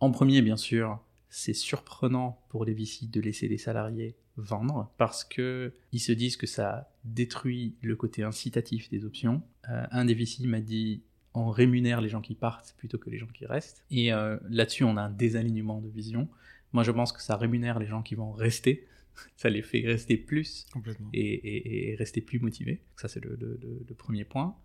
en 0.00 0.10
premier, 0.10 0.42
bien 0.42 0.56
sûr, 0.56 1.00
c'est 1.28 1.54
surprenant 1.54 2.44
pour 2.48 2.64
les 2.64 2.74
VC 2.74 3.06
de 3.10 3.20
laisser 3.20 3.48
les 3.48 3.58
salariés 3.58 4.16
vendre 4.36 4.92
parce 4.98 5.24
que 5.24 5.74
ils 5.92 6.00
se 6.00 6.12
disent 6.12 6.36
que 6.36 6.46
ça 6.46 6.92
détruit 7.04 7.76
le 7.82 7.96
côté 7.96 8.22
incitatif 8.22 8.88
des 8.90 9.04
options. 9.04 9.42
Euh, 9.68 9.86
un 9.90 10.04
des 10.04 10.14
VC 10.14 10.46
m'a 10.46 10.60
dit 10.60 11.02
on 11.34 11.50
rémunère 11.50 12.00
les 12.00 12.08
gens 12.08 12.20
qui 12.20 12.34
partent 12.34 12.74
plutôt 12.78 12.98
que 12.98 13.10
les 13.10 13.18
gens 13.18 13.26
qui 13.26 13.46
restent. 13.46 13.84
Et 13.90 14.12
euh, 14.12 14.38
là-dessus, 14.48 14.84
on 14.84 14.96
a 14.96 15.02
un 15.02 15.10
désalignement 15.10 15.80
de 15.80 15.88
vision. 15.88 16.28
Moi, 16.74 16.82
je 16.82 16.90
pense 16.90 17.12
que 17.12 17.22
ça 17.22 17.36
rémunère 17.36 17.78
les 17.78 17.86
gens 17.86 18.02
qui 18.02 18.14
vont 18.14 18.32
rester 18.32 18.86
ça 19.36 19.48
les 19.48 19.62
fait 19.62 19.80
rester 19.80 20.16
plus 20.16 20.66
et, 21.12 21.94
rester 21.98 22.20
plus 22.20 22.40
motivés. 22.40 22.82
Ça, 22.96 23.08
c'est 23.08 23.24
le, 23.24 23.94
premier 23.96 24.24
point. 24.24 24.56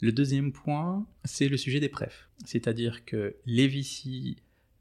Le 0.00 0.12
deuxième 0.12 0.52
point, 0.52 1.06
c'est 1.24 1.48
le 1.48 1.56
sujet 1.56 1.80
des 1.80 1.88
prefs. 1.88 2.30
C'est-à-dire 2.44 3.04
que 3.04 3.36
les 3.46 3.66
VC 3.66 4.36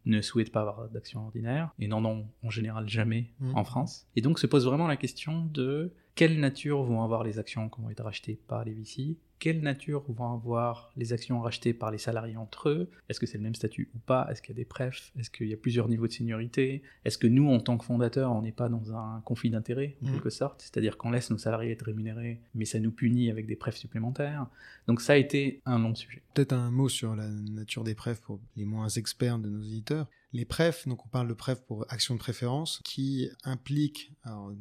ne 0.06 0.22
souhaitent 0.22 0.52
pas 0.52 0.62
avoir 0.62 0.90
d'action 0.90 1.26
ordinaire 1.26 1.74
et 1.80 1.88
n'en 1.88 2.06
ont 2.06 2.28
en 2.44 2.50
général 2.50 2.88
jamais 2.88 3.32
mmh. 3.40 3.56
en 3.56 3.64
France. 3.64 4.08
Et 4.16 4.22
donc 4.22 4.40
se 4.40 4.48
pose 4.48 4.66
vraiment 4.66 4.88
la 4.88 4.96
question 4.96 5.46
de 5.46 5.92
quelle 6.16 6.40
nature 6.40 6.84
vont 6.84 7.04
avoir 7.04 7.24
les 7.24 7.40
actions 7.40 7.70
qui 7.70 7.82
vont 7.82 7.90
être 7.90 8.04
rachetées 8.04 8.40
par 8.48 8.64
les 8.64 8.74
VC 8.74 9.18
quelle 9.40 9.62
nature 9.62 10.04
vont 10.08 10.34
avoir 10.34 10.92
les 10.96 11.14
actions 11.14 11.40
rachetées 11.42 11.74
par 11.74 11.92
les 11.92 11.98
salariés 11.98 12.38
entre 12.38 12.70
eux? 12.70 12.90
Est-ce 13.10 13.20
que 13.20 13.26
c'est 13.26 13.38
le 13.38 13.44
même 13.44 13.56
statut 13.56 13.90
ou 13.96 14.00
pas? 14.00 14.28
Est-ce 14.32 14.42
qu'il 14.42 14.56
y 14.56 14.58
a 14.58 14.62
des 14.62 14.66
prefs? 14.66 15.12
Est-ce 15.18 15.30
qu'il 15.30 15.48
y 15.48 15.54
a 15.54 15.58
plusieurs 15.58 15.88
niveaux 15.88 16.08
de 16.08 16.12
seniorité? 16.12 16.82
Est-ce 17.06 17.18
que 17.18 17.28
nous, 17.28 17.50
en 17.50 17.60
tant 17.60 17.78
que 17.78 17.86
fondateurs, 17.86 18.32
on 18.32 18.42
n'est 18.42 18.52
pas 18.52 18.70
dans 18.70 18.96
un 18.96 19.22
conflit 19.22 19.50
d'intérêts, 19.50 19.98
en 20.04 20.08
mmh. 20.08 20.12
quelque 20.14 20.30
sorte? 20.30 20.62
C'est-à-dire 20.62 20.98
qu'on 20.98 21.12
laisse 21.12 21.30
nos 21.30 21.38
salariés 21.38 21.72
être 21.72 21.86
rémunérés, 21.86 22.42
mais 22.56 22.66
ça 22.66 22.80
nous 22.80 22.92
punit 22.92 23.30
avec 23.30 23.46
des 23.46 23.56
prefs 23.56 23.78
supplémentaires. 23.78 24.48
Donc 24.88 25.02
ça 25.02 25.14
a 25.14 25.18
été 25.18 25.62
un 25.66 25.80
long 25.80 25.94
sujet. 25.94 26.22
Peut-être 26.34 26.54
un 26.54 26.72
mot 26.72 26.90
sur 26.90 27.16
la 27.16 27.28
nature 27.28 27.84
des 27.84 27.96
prefs 27.96 28.22
pour 28.22 28.40
les 28.56 28.66
moins 28.66 28.90
experts 28.90 29.40
de 29.40 29.50
nos 29.50 29.62
éditeurs. 29.62 30.08
Les 30.34 30.44
prefs, 30.44 30.88
donc 30.88 31.06
on 31.06 31.10
parle 31.10 31.30
de 31.30 31.34
prefs 31.34 31.62
pour 31.62 31.86
action 31.90 32.14
de 32.14 32.20
préférence, 32.20 32.82
qui 32.84 33.30
impliquent, 33.44 34.12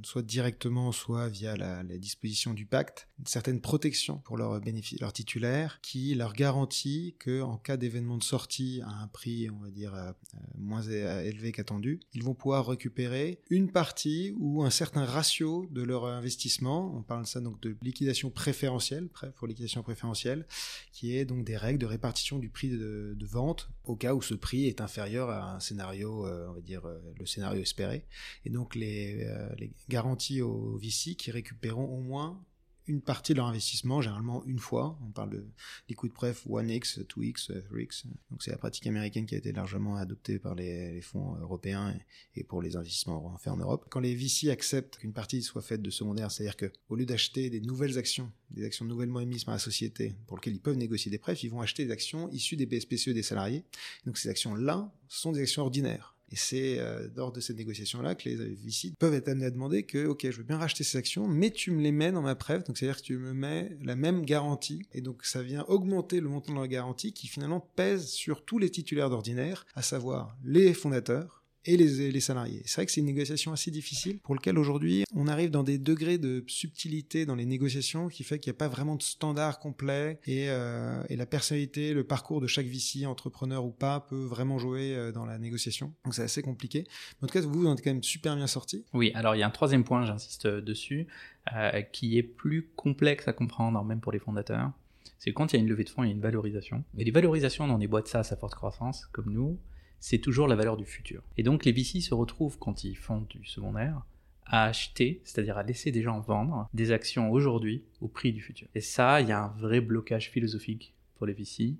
soit 0.04 0.22
directement, 0.22 0.92
soit 0.92 1.28
via 1.28 1.56
la, 1.56 1.82
disposition 1.98 2.54
du 2.54 2.66
pacte, 2.66 3.08
une 3.18 3.26
certaine 3.26 3.60
protection 3.60 4.18
pour 4.18 4.36
leurs 4.36 4.60
leur 5.00 5.12
titulaire, 5.12 5.80
qui 5.82 6.14
leur 6.14 6.34
garantit 6.34 7.16
que 7.18 7.40
en 7.42 7.56
cas 7.56 7.76
d'événement 7.76 8.16
de 8.16 8.22
sortie 8.22 8.80
à 8.84 9.02
un 9.02 9.08
prix, 9.08 9.50
on 9.50 9.58
va 9.58 9.70
dire, 9.70 9.94
euh, 9.94 10.12
moins 10.56 10.82
élevé 10.82 11.52
qu'attendu, 11.52 12.00
ils 12.12 12.22
vont 12.22 12.34
pouvoir 12.34 12.68
récupérer 12.68 13.40
une 13.50 13.70
partie 13.70 14.34
ou 14.38 14.62
un 14.62 14.70
certain 14.70 15.04
ratio 15.04 15.66
de 15.70 15.82
leur 15.82 16.06
investissement. 16.06 16.94
On 16.96 17.02
parle 17.02 17.22
de 17.22 17.28
ça 17.28 17.40
donc 17.40 17.60
de 17.60 17.76
liquidation 17.82 18.30
préférentielle, 18.30 19.08
prêt 19.08 19.32
pour 19.34 19.48
liquidation 19.48 19.82
préférentielle, 19.82 20.46
qui 20.92 21.16
est 21.16 21.24
donc 21.24 21.44
des 21.44 21.56
règles 21.56 21.80
de 21.80 21.86
répartition 21.86 22.38
du 22.38 22.50
prix 22.50 22.70
de, 22.70 23.14
de 23.16 23.26
vente 23.26 23.68
au 23.84 23.96
cas 23.96 24.14
où 24.14 24.22
ce 24.22 24.34
prix 24.34 24.66
est 24.66 24.80
inférieur 24.80 25.30
à 25.30 25.54
un 25.54 25.55
scénario, 25.60 26.26
euh, 26.26 26.48
on 26.48 26.54
va 26.54 26.60
dire, 26.60 26.86
euh, 26.86 27.00
le 27.18 27.26
scénario 27.26 27.60
espéré. 27.62 28.06
Et 28.44 28.50
donc 28.50 28.74
les, 28.74 29.24
euh, 29.24 29.48
garanties 29.88 30.42
aux 30.42 30.76
VC 30.78 31.14
qui 31.16 31.30
récupéreront 31.30 31.84
au 31.84 32.00
moins 32.00 32.44
une 32.86 33.00
partie 33.00 33.32
de 33.32 33.38
leur 33.38 33.46
investissement, 33.46 34.00
généralement 34.00 34.44
une 34.44 34.58
fois. 34.58 34.98
On 35.06 35.10
parle 35.10 35.30
de 35.30 35.46
liquid 35.88 36.12
pref 36.12 36.46
1x, 36.46 37.04
2x, 37.06 37.50
3x. 37.68 38.04
Donc 38.30 38.42
c'est 38.42 38.50
la 38.50 38.58
pratique 38.58 38.86
américaine 38.86 39.26
qui 39.26 39.34
a 39.34 39.38
été 39.38 39.52
largement 39.52 39.96
adoptée 39.96 40.38
par 40.38 40.54
les, 40.54 41.00
fonds 41.00 41.36
européens 41.36 41.98
et, 42.34 42.44
pour 42.44 42.62
les 42.62 42.76
investissements 42.76 43.36
faits 43.38 43.52
en 43.52 43.56
Europe. 43.56 43.86
Quand 43.90 44.00
les 44.00 44.14
VC 44.14 44.50
acceptent 44.50 44.98
qu'une 44.98 45.12
partie 45.12 45.42
soit 45.42 45.62
faite 45.62 45.82
de 45.82 45.90
secondaire, 45.90 46.30
c'est-à-dire 46.30 46.56
que 46.56 46.72
au 46.88 46.96
lieu 46.96 47.06
d'acheter 47.06 47.50
des 47.50 47.60
nouvelles 47.60 47.98
actions, 47.98 48.30
des 48.50 48.64
actions 48.64 48.84
nouvellement 48.84 49.20
émises 49.20 49.44
par 49.44 49.54
la 49.54 49.58
société 49.58 50.14
pour 50.26 50.36
lesquelles 50.36 50.54
ils 50.54 50.60
peuvent 50.60 50.76
négocier 50.76 51.10
des 51.10 51.18
prefs, 51.18 51.42
ils 51.42 51.50
vont 51.50 51.60
acheter 51.60 51.84
des 51.84 51.90
actions 51.90 52.28
issues 52.30 52.56
des 52.56 52.66
BSPCE 52.66 53.10
des 53.10 53.22
salariés. 53.22 53.64
Donc 54.04 54.18
ces 54.18 54.28
actions-là 54.28 54.92
sont 55.08 55.32
des 55.32 55.42
actions 55.42 55.62
ordinaires 55.62 56.15
et 56.30 56.36
c'est 56.36 56.78
euh, 56.78 57.08
lors 57.14 57.32
de 57.32 57.40
cette 57.40 57.56
négociation-là 57.56 58.14
que 58.14 58.28
les 58.28 58.34
VC 58.36 58.92
peuvent 58.98 59.14
être 59.14 59.28
amenés 59.28 59.46
à 59.46 59.50
demander 59.50 59.84
que, 59.84 60.06
ok, 60.06 60.28
je 60.30 60.36
veux 60.36 60.44
bien 60.44 60.58
racheter 60.58 60.84
ces 60.84 60.98
actions, 60.98 61.28
mais 61.28 61.50
tu 61.50 61.70
me 61.70 61.80
les 61.80 61.92
mets 61.92 62.12
dans 62.12 62.22
ma 62.22 62.34
preuve, 62.34 62.64
donc 62.64 62.78
c'est-à-dire 62.78 63.00
que 63.00 63.06
tu 63.06 63.16
me 63.16 63.32
mets 63.32 63.76
la 63.82 63.96
même 63.96 64.24
garantie, 64.24 64.86
et 64.92 65.00
donc 65.00 65.24
ça 65.24 65.42
vient 65.42 65.64
augmenter 65.68 66.20
le 66.20 66.28
montant 66.28 66.54
de 66.54 66.60
la 66.60 66.68
garantie 66.68 67.12
qui 67.12 67.28
finalement 67.28 67.60
pèse 67.60 68.08
sur 68.08 68.44
tous 68.44 68.58
les 68.58 68.70
titulaires 68.70 69.10
d'ordinaire, 69.10 69.66
à 69.74 69.82
savoir 69.82 70.36
les 70.44 70.74
fondateurs, 70.74 71.35
et 71.66 71.76
les, 71.76 72.20
salariés. 72.20 72.62
C'est 72.64 72.76
vrai 72.76 72.86
que 72.86 72.92
c'est 72.92 73.00
une 73.00 73.06
négociation 73.06 73.52
assez 73.52 73.70
difficile 73.70 74.18
pour 74.20 74.34
lequel 74.34 74.58
aujourd'hui 74.58 75.04
on 75.14 75.26
arrive 75.26 75.50
dans 75.50 75.62
des 75.62 75.78
degrés 75.78 76.18
de 76.18 76.44
subtilité 76.46 77.26
dans 77.26 77.34
les 77.34 77.46
négociations 77.46 78.08
qui 78.08 78.24
fait 78.24 78.38
qu'il 78.38 78.52
n'y 78.52 78.56
a 78.56 78.58
pas 78.58 78.68
vraiment 78.68 78.94
de 78.94 79.02
standard 79.02 79.58
complet 79.58 80.18
et, 80.26 80.48
euh, 80.48 81.02
et, 81.08 81.16
la 81.16 81.26
personnalité, 81.26 81.92
le 81.92 82.04
parcours 82.04 82.40
de 82.40 82.46
chaque 82.46 82.66
VC, 82.66 83.06
entrepreneur 83.06 83.64
ou 83.64 83.70
pas, 83.70 84.00
peut 84.00 84.24
vraiment 84.24 84.58
jouer 84.58 84.94
euh, 84.94 85.12
dans 85.12 85.26
la 85.26 85.38
négociation. 85.38 85.92
Donc 86.04 86.14
c'est 86.14 86.22
assez 86.22 86.42
compliqué. 86.42 86.84
en 87.22 87.26
tout 87.26 87.32
cas, 87.32 87.40
vous, 87.40 87.52
vous 87.52 87.66
en 87.66 87.74
êtes 87.74 87.82
quand 87.82 87.90
même 87.90 88.02
super 88.02 88.36
bien 88.36 88.46
sorti. 88.46 88.84
Oui, 88.92 89.10
alors 89.14 89.34
il 89.34 89.40
y 89.40 89.42
a 89.42 89.46
un 89.46 89.50
troisième 89.50 89.84
point, 89.84 90.04
j'insiste 90.04 90.46
dessus, 90.46 91.06
euh, 91.54 91.82
qui 91.82 92.18
est 92.18 92.22
plus 92.22 92.68
complexe 92.76 93.28
à 93.28 93.32
comprendre, 93.32 93.82
même 93.84 94.00
pour 94.00 94.12
les 94.12 94.18
fondateurs. 94.18 94.72
C'est 95.18 95.32
quand 95.32 95.52
il 95.52 95.56
y 95.56 95.58
a 95.58 95.62
une 95.62 95.68
levée 95.68 95.84
de 95.84 95.88
fonds, 95.88 96.04
il 96.04 96.08
y 96.08 96.10
a 96.10 96.14
une 96.14 96.20
valorisation. 96.20 96.84
Mais 96.94 97.04
les 97.04 97.10
valorisations 97.10 97.66
dans 97.66 97.78
des 97.78 97.86
boîtes 97.86 98.08
SaaS 98.08 98.28
à 98.30 98.36
forte 98.36 98.54
croissance, 98.54 99.06
comme 99.12 99.32
nous, 99.32 99.58
c'est 100.00 100.18
toujours 100.18 100.48
la 100.48 100.56
valeur 100.56 100.76
du 100.76 100.84
futur. 100.84 101.22
Et 101.36 101.42
donc 101.42 101.64
les 101.64 101.72
VC 101.72 102.00
se 102.00 102.14
retrouvent, 102.14 102.58
quand 102.58 102.84
ils 102.84 102.96
font 102.96 103.26
du 103.28 103.44
secondaire, 103.44 104.02
à 104.46 104.64
acheter, 104.64 105.20
c'est-à-dire 105.24 105.58
à 105.58 105.62
laisser 105.62 105.90
des 105.90 106.02
gens 106.02 106.20
vendre 106.20 106.68
des 106.72 106.92
actions 106.92 107.30
aujourd'hui 107.30 107.82
au 108.00 108.08
prix 108.08 108.32
du 108.32 108.40
futur. 108.40 108.68
Et 108.74 108.80
ça, 108.80 109.20
il 109.20 109.28
y 109.28 109.32
a 109.32 109.42
un 109.42 109.48
vrai 109.58 109.80
blocage 109.80 110.30
philosophique 110.30 110.94
pour 111.16 111.26
les 111.26 111.32
VC. 111.32 111.74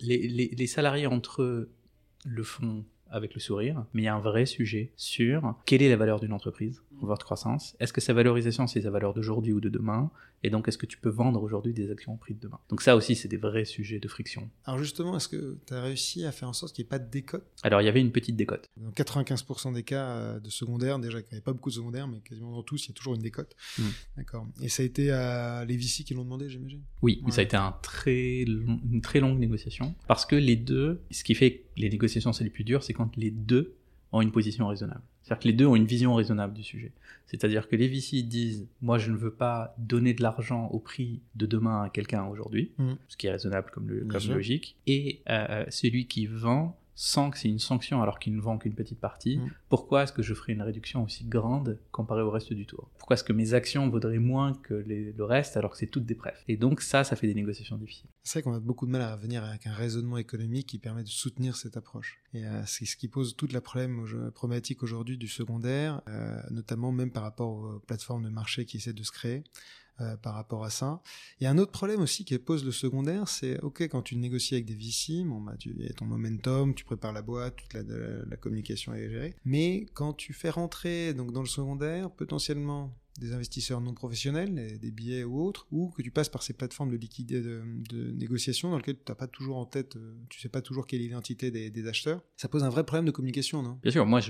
Les, 0.00 0.66
salariés 0.66 1.06
entre 1.06 1.42
eux 1.42 1.70
le 2.24 2.42
font 2.42 2.84
avec 3.10 3.34
le 3.34 3.40
sourire, 3.40 3.84
mais 3.92 4.02
il 4.02 4.04
y 4.06 4.08
a 4.08 4.14
un 4.14 4.20
vrai 4.20 4.46
sujet 4.46 4.92
sur 4.96 5.54
quelle 5.66 5.82
est 5.82 5.90
la 5.90 5.96
valeur 5.96 6.18
d'une 6.18 6.32
entreprise, 6.32 6.82
votre 7.00 7.24
croissance. 7.24 7.76
Est-ce 7.78 7.92
que 7.92 8.00
sa 8.00 8.14
valorisation, 8.14 8.66
c'est 8.66 8.82
sa 8.82 8.90
valeur 8.90 9.12
d'aujourd'hui 9.12 9.52
ou 9.52 9.60
de 9.60 9.68
demain? 9.68 10.10
Et 10.42 10.50
donc, 10.50 10.68
est-ce 10.68 10.78
que 10.78 10.86
tu 10.86 10.98
peux 10.98 11.08
vendre 11.08 11.42
aujourd'hui 11.42 11.72
des 11.72 11.90
actions 11.90 12.14
au 12.14 12.16
prix 12.16 12.34
de 12.34 12.40
demain? 12.40 12.58
Donc 12.68 12.82
ça 12.82 12.96
aussi, 12.96 13.14
c'est 13.14 13.28
des 13.28 13.36
vrais 13.36 13.64
sujets 13.64 14.00
de 14.00 14.08
friction. 14.08 14.50
Alors 14.64 14.78
justement, 14.78 15.16
est-ce 15.16 15.28
que 15.28 15.58
tu 15.66 15.74
as 15.74 15.82
réussi 15.82 16.24
à 16.24 16.32
faire 16.32 16.48
en 16.48 16.52
sorte 16.52 16.74
qu'il 16.74 16.84
n'y 16.84 16.88
ait 16.88 16.90
pas 16.90 16.98
de 16.98 17.10
décote? 17.10 17.44
Alors, 17.62 17.80
il 17.80 17.84
y 17.84 17.88
avait 17.88 18.00
une 18.00 18.12
petite 18.12 18.36
décote. 18.36 18.68
Dans 18.76 18.90
95% 18.90 19.72
des 19.72 19.82
cas 19.82 20.08
euh, 20.08 20.40
de 20.40 20.50
secondaire, 20.50 20.98
déjà 20.98 21.22
qu'il 21.22 21.32
n'y 21.32 21.36
avait 21.36 21.44
pas 21.44 21.52
beaucoup 21.52 21.70
de 21.70 21.74
secondaire, 21.74 22.08
mais 22.08 22.20
quasiment 22.20 22.52
dans 22.52 22.62
tous, 22.62 22.86
il 22.86 22.88
y 22.88 22.92
a 22.92 22.94
toujours 22.94 23.14
une 23.14 23.22
décote. 23.22 23.54
Hmm. 23.78 23.90
D'accord. 24.16 24.46
Et 24.60 24.68
ça 24.68 24.82
a 24.82 24.86
été 24.86 25.10
à 25.10 25.64
les 25.64 25.76
VC 25.76 26.04
qui 26.04 26.14
l'ont 26.14 26.24
demandé, 26.24 26.48
j'imagine? 26.48 26.82
Oui, 27.02 27.22
ça 27.30 27.40
a 27.40 27.44
été 27.44 27.56
un 27.56 27.72
très 27.82 28.42
une 28.42 29.00
très 29.02 29.20
longue 29.20 29.38
négociation. 29.38 29.94
Parce 30.06 30.26
que 30.26 30.36
les 30.36 30.56
deux, 30.56 31.02
ce 31.10 31.24
qui 31.24 31.34
fait 31.34 31.58
que 31.58 31.62
les 31.76 31.88
négociations, 31.88 32.32
c'est 32.32 32.44
les 32.44 32.50
plus 32.50 32.64
dures, 32.64 32.82
c'est 32.82 32.92
quand 32.92 33.16
les 33.16 33.30
deux 33.30 33.76
ont 34.12 34.20
une 34.20 34.32
position 34.32 34.66
raisonnable. 34.68 35.02
C'est-à-dire 35.22 35.42
que 35.42 35.48
les 35.48 35.54
deux 35.54 35.66
ont 35.66 35.76
une 35.76 35.86
vision 35.86 36.14
raisonnable 36.14 36.52
du 36.52 36.62
sujet. 36.62 36.92
C'est-à-dire 37.26 37.68
que 37.68 37.76
les 37.76 37.88
VC 37.88 38.22
disent 38.22 38.68
Moi, 38.80 38.98
je 38.98 39.10
ne 39.10 39.16
veux 39.16 39.32
pas 39.32 39.74
donner 39.78 40.14
de 40.14 40.22
l'argent 40.22 40.66
au 40.68 40.78
prix 40.78 41.20
de 41.34 41.46
demain 41.46 41.84
à 41.84 41.88
quelqu'un 41.88 42.24
aujourd'hui, 42.26 42.72
mm. 42.78 42.92
ce 43.08 43.16
qui 43.16 43.26
est 43.26 43.30
raisonnable 43.30 43.70
comme, 43.70 43.88
logique. 43.88 44.76
Et 44.86 45.22
euh, 45.30 45.64
celui 45.70 46.06
qui 46.06 46.26
vend 46.26 46.76
sans 46.94 47.30
que 47.30 47.38
c'est 47.38 47.48
une 47.48 47.58
sanction 47.58 48.02
alors 48.02 48.18
qu'il 48.18 48.34
ne 48.36 48.40
vend 48.40 48.58
qu'une 48.58 48.74
petite 48.74 49.00
partie, 49.00 49.38
mm. 49.38 49.50
pourquoi 49.68 50.02
est-ce 50.02 50.12
que 50.12 50.22
je 50.22 50.34
ferais 50.34 50.52
une 50.52 50.62
réduction 50.62 51.02
aussi 51.04 51.24
grande 51.24 51.78
comparée 51.90 52.22
au 52.22 52.30
reste 52.30 52.52
du 52.52 52.66
tour? 52.66 52.90
Pourquoi 52.98 53.14
est-ce 53.14 53.24
que 53.24 53.32
mes 53.32 53.54
actions 53.54 53.88
vaudraient 53.88 54.18
moins 54.18 54.52
que 54.54 54.74
le 54.74 55.24
reste 55.24 55.56
alors 55.56 55.72
que 55.72 55.78
c'est 55.78 55.86
toutes 55.86 56.06
des 56.06 56.14
prefs? 56.14 56.42
Et 56.48 56.56
donc 56.56 56.80
ça, 56.80 57.04
ça 57.04 57.16
fait 57.16 57.26
des 57.26 57.34
négociations 57.34 57.76
difficiles. 57.76 58.10
C'est 58.22 58.38
vrai 58.38 58.42
qu'on 58.50 58.56
a 58.56 58.60
beaucoup 58.60 58.86
de 58.86 58.90
mal 58.90 59.02
à 59.02 59.16
venir 59.16 59.44
avec 59.44 59.66
un 59.66 59.72
raisonnement 59.72 60.18
économique 60.18 60.66
qui 60.66 60.78
permet 60.78 61.02
de 61.02 61.08
soutenir 61.08 61.56
cette 61.56 61.76
approche. 61.76 62.20
Et 62.34 62.44
euh, 62.44 62.62
c'est 62.66 62.84
ce 62.84 62.96
qui 62.96 63.08
pose 63.08 63.36
toute 63.36 63.52
la 63.52 63.60
problème, 63.60 64.04
problématique 64.34 64.82
aujourd'hui 64.82 65.18
du 65.18 65.28
secondaire, 65.28 66.02
euh, 66.08 66.40
notamment 66.50 66.92
même 66.92 67.10
par 67.10 67.22
rapport 67.22 67.50
aux 67.50 67.78
plateformes 67.80 68.24
de 68.24 68.30
marché 68.30 68.64
qui 68.64 68.76
essaient 68.76 68.92
de 68.92 69.02
se 69.02 69.12
créer. 69.12 69.44
Euh, 70.00 70.16
par 70.16 70.34
rapport 70.34 70.64
à 70.64 70.70
ça. 70.70 71.02
Il 71.38 71.44
y 71.44 71.46
a 71.46 71.50
un 71.50 71.58
autre 71.58 71.70
problème 71.70 72.00
aussi 72.00 72.24
qui 72.24 72.36
pose 72.38 72.64
le 72.64 72.72
secondaire, 72.72 73.28
c'est 73.28 73.60
ok 73.60 73.82
quand 73.82 74.00
tu 74.00 74.16
négocies 74.16 74.54
avec 74.54 74.64
des 74.64 74.74
VC, 74.74 75.22
bon 75.22 75.42
bah 75.42 75.54
tu 75.58 75.76
as 75.88 75.92
ton 75.92 76.06
momentum, 76.06 76.74
tu 76.74 76.82
prépares 76.84 77.12
la 77.12 77.20
boîte, 77.20 77.56
toute 77.56 77.74
la, 77.74 77.82
la, 77.82 78.36
communication 78.38 78.94
est 78.94 79.10
gérée. 79.10 79.36
Mais 79.44 79.84
quand 79.92 80.14
tu 80.14 80.32
fais 80.32 80.48
rentrer 80.48 81.12
donc 81.12 81.30
dans 81.32 81.42
le 81.42 81.46
secondaire 81.46 82.10
potentiellement 82.10 82.96
des 83.22 83.32
investisseurs 83.32 83.80
non 83.80 83.94
professionnels, 83.94 84.78
des 84.78 84.90
billets 84.90 85.24
ou 85.24 85.40
autres, 85.40 85.66
ou 85.70 85.90
que 85.90 86.02
tu 86.02 86.10
passes 86.10 86.28
par 86.28 86.42
ces 86.42 86.52
plateformes 86.52 86.90
de 86.90 86.96
liquidité 86.96 87.40
de, 87.40 87.62
négociation 88.12 88.70
dans 88.70 88.76
lesquelles 88.76 88.96
tu 88.96 89.10
n'as 89.10 89.14
pas 89.14 89.26
toujours 89.26 89.56
en 89.56 89.64
tête, 89.64 89.96
euh, 89.96 90.14
tu 90.28 90.40
sais 90.40 90.48
pas 90.48 90.60
toujours 90.60 90.86
quelle 90.86 91.00
est 91.00 91.04
l'identité 91.04 91.50
des, 91.50 91.88
acheteurs. 91.88 92.22
Ça 92.36 92.48
pose 92.48 92.64
un 92.64 92.68
vrai 92.68 92.84
problème 92.84 93.06
de 93.06 93.10
communication, 93.10 93.62
non? 93.62 93.78
Bien 93.82 93.90
sûr, 93.90 94.06
moi, 94.06 94.20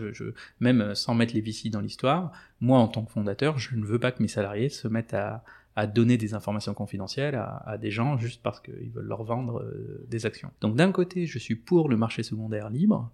même 0.60 0.94
sans 0.94 1.14
mettre 1.14 1.34
les 1.34 1.40
VC 1.40 1.68
dans 1.70 1.80
l'histoire, 1.80 2.32
moi, 2.60 2.78
en 2.78 2.88
tant 2.88 3.04
que 3.04 3.12
fondateur, 3.12 3.58
je 3.58 3.76
ne 3.76 3.84
veux 3.84 3.98
pas 3.98 4.12
que 4.12 4.22
mes 4.22 4.28
salariés 4.28 4.68
se 4.68 4.88
mettent 4.88 5.14
à, 5.14 5.44
donner 5.94 6.18
des 6.18 6.34
informations 6.34 6.74
confidentielles 6.74 7.34
à, 7.34 7.62
à 7.66 7.78
des 7.78 7.90
gens 7.90 8.18
juste 8.18 8.42
parce 8.42 8.60
qu'ils 8.60 8.90
veulent 8.90 9.06
leur 9.06 9.24
vendre 9.24 9.62
euh, 9.62 10.04
des 10.06 10.26
actions. 10.26 10.50
Donc 10.60 10.76
d'un 10.76 10.92
côté, 10.92 11.24
je 11.26 11.38
suis 11.38 11.54
pour 11.54 11.88
le 11.88 11.96
marché 11.96 12.22
secondaire 12.22 12.68
libre, 12.68 13.10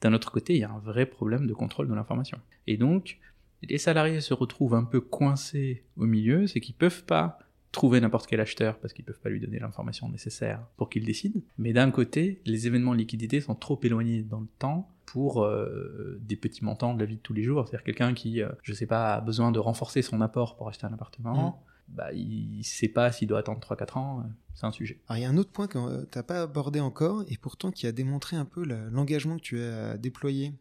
d'un 0.00 0.14
autre 0.14 0.30
côté, 0.30 0.54
il 0.54 0.60
y 0.60 0.64
a 0.64 0.70
un 0.70 0.78
vrai 0.78 1.06
problème 1.06 1.46
de 1.46 1.52
contrôle 1.52 1.88
de 1.88 1.94
l'information. 1.94 2.38
Et 2.66 2.76
donc, 2.76 3.18
les 3.62 3.78
salariés 3.78 4.20
se 4.20 4.34
retrouvent 4.34 4.74
un 4.74 4.84
peu 4.84 5.00
coincés 5.00 5.84
au 5.96 6.06
milieu, 6.06 6.46
c'est 6.46 6.60
qu'ils 6.60 6.74
peuvent 6.74 7.04
pas 7.04 7.38
trouver 7.72 8.00
n'importe 8.00 8.26
quel 8.26 8.40
acheteur 8.40 8.78
parce 8.78 8.92
qu'ils 8.92 9.04
peuvent 9.04 9.20
pas 9.20 9.28
lui 9.28 9.40
donner 9.40 9.58
l'information 9.58 10.08
nécessaire 10.08 10.60
pour 10.76 10.90
qu'il 10.90 11.04
décide. 11.04 11.42
Mais 11.58 11.72
d'un 11.72 11.90
côté, 11.90 12.40
les 12.44 12.66
événements 12.66 12.92
de 12.92 12.98
liquidité 12.98 13.40
sont 13.40 13.54
trop 13.54 13.78
éloignés 13.82 14.22
dans 14.22 14.40
le 14.40 14.48
temps 14.58 14.90
pour 15.06 15.42
euh, 15.42 16.18
des 16.22 16.36
petits 16.36 16.64
montants 16.64 16.94
de 16.94 17.00
la 17.00 17.04
vie 17.04 17.16
de 17.16 17.20
tous 17.20 17.32
les 17.32 17.42
jours. 17.42 17.66
C'est-à-dire 17.66 17.84
quelqu'un 17.84 18.14
qui, 18.14 18.42
euh, 18.42 18.48
je 18.62 18.72
sais 18.72 18.86
pas, 18.86 19.14
a 19.14 19.20
besoin 19.20 19.52
de 19.52 19.58
renforcer 19.58 20.02
son 20.02 20.20
apport 20.20 20.56
pour 20.56 20.68
acheter 20.68 20.86
un 20.86 20.92
appartement. 20.92 21.50
Mmh 21.50 21.70
bah, 21.92 22.12
il 22.12 22.58
ne 22.58 22.62
sait 22.62 22.88
pas 22.88 23.10
s'il 23.10 23.26
doit 23.26 23.40
attendre 23.40 23.60
3-4 23.60 23.98
ans, 23.98 24.20
euh, 24.20 24.22
c'est 24.54 24.64
un 24.64 24.70
sujet. 24.70 25.00
Alors 25.08 25.18
il 25.18 25.22
y 25.22 25.24
a 25.24 25.28
un 25.28 25.36
autre 25.36 25.50
point 25.50 25.66
que 25.66 26.04
tu 26.04 26.18
n'as 26.18 26.22
pas 26.22 26.42
abordé 26.42 26.78
encore, 26.80 27.24
et 27.28 27.36
pourtant 27.36 27.70
qui 27.70 27.86
a 27.86 27.92
démontré 27.92 28.36
un 28.36 28.44
peu 28.44 28.64
l'engagement 28.64 29.36
que 29.36 29.42
tu 29.42 29.60
as 29.60 29.98
déployé 29.98 30.52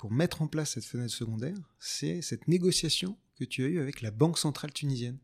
pour 0.00 0.10
mettre 0.10 0.40
en 0.40 0.46
place 0.46 0.70
cette 0.70 0.86
fenêtre 0.86 1.12
secondaire, 1.12 1.58
c'est 1.78 2.22
cette 2.22 2.48
négociation 2.48 3.18
que 3.38 3.44
tu 3.44 3.64
as 3.64 3.68
eue 3.68 3.80
avec 3.80 4.00
la 4.00 4.10
Banque 4.10 4.38
centrale 4.38 4.72
tunisienne. 4.72 5.18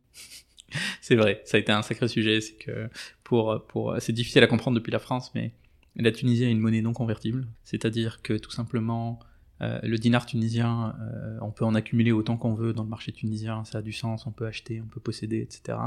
c'est 1.00 1.16
vrai, 1.16 1.40
ça 1.46 1.56
a 1.56 1.60
été 1.60 1.72
un 1.72 1.80
sacré 1.80 2.08
sujet. 2.08 2.42
C'est 2.42 2.56
que 2.56 2.90
pour, 3.24 3.64
pour, 3.68 3.96
c'est 4.00 4.12
difficile 4.12 4.42
à 4.42 4.46
comprendre 4.46 4.74
depuis 4.74 4.90
la 4.92 4.98
France, 4.98 5.32
mais 5.34 5.54
la 5.94 6.12
Tunisie 6.12 6.44
a 6.44 6.48
une 6.48 6.58
monnaie 6.58 6.82
non 6.82 6.92
convertible, 6.92 7.48
c'est-à-dire 7.64 8.20
que 8.20 8.34
tout 8.34 8.50
simplement 8.50 9.18
euh, 9.62 9.80
le 9.82 9.96
dinar 9.96 10.26
tunisien, 10.26 10.94
euh, 11.00 11.38
on 11.40 11.52
peut 11.52 11.64
en 11.64 11.74
accumuler 11.74 12.12
autant 12.12 12.36
qu'on 12.36 12.52
veut 12.52 12.74
dans 12.74 12.82
le 12.82 12.90
marché 12.90 13.12
tunisien, 13.12 13.64
ça 13.64 13.78
a 13.78 13.82
du 13.82 13.94
sens, 13.94 14.26
on 14.26 14.30
peut 14.30 14.46
acheter, 14.46 14.82
on 14.82 14.88
peut 14.88 15.00
posséder, 15.00 15.40
etc. 15.40 15.78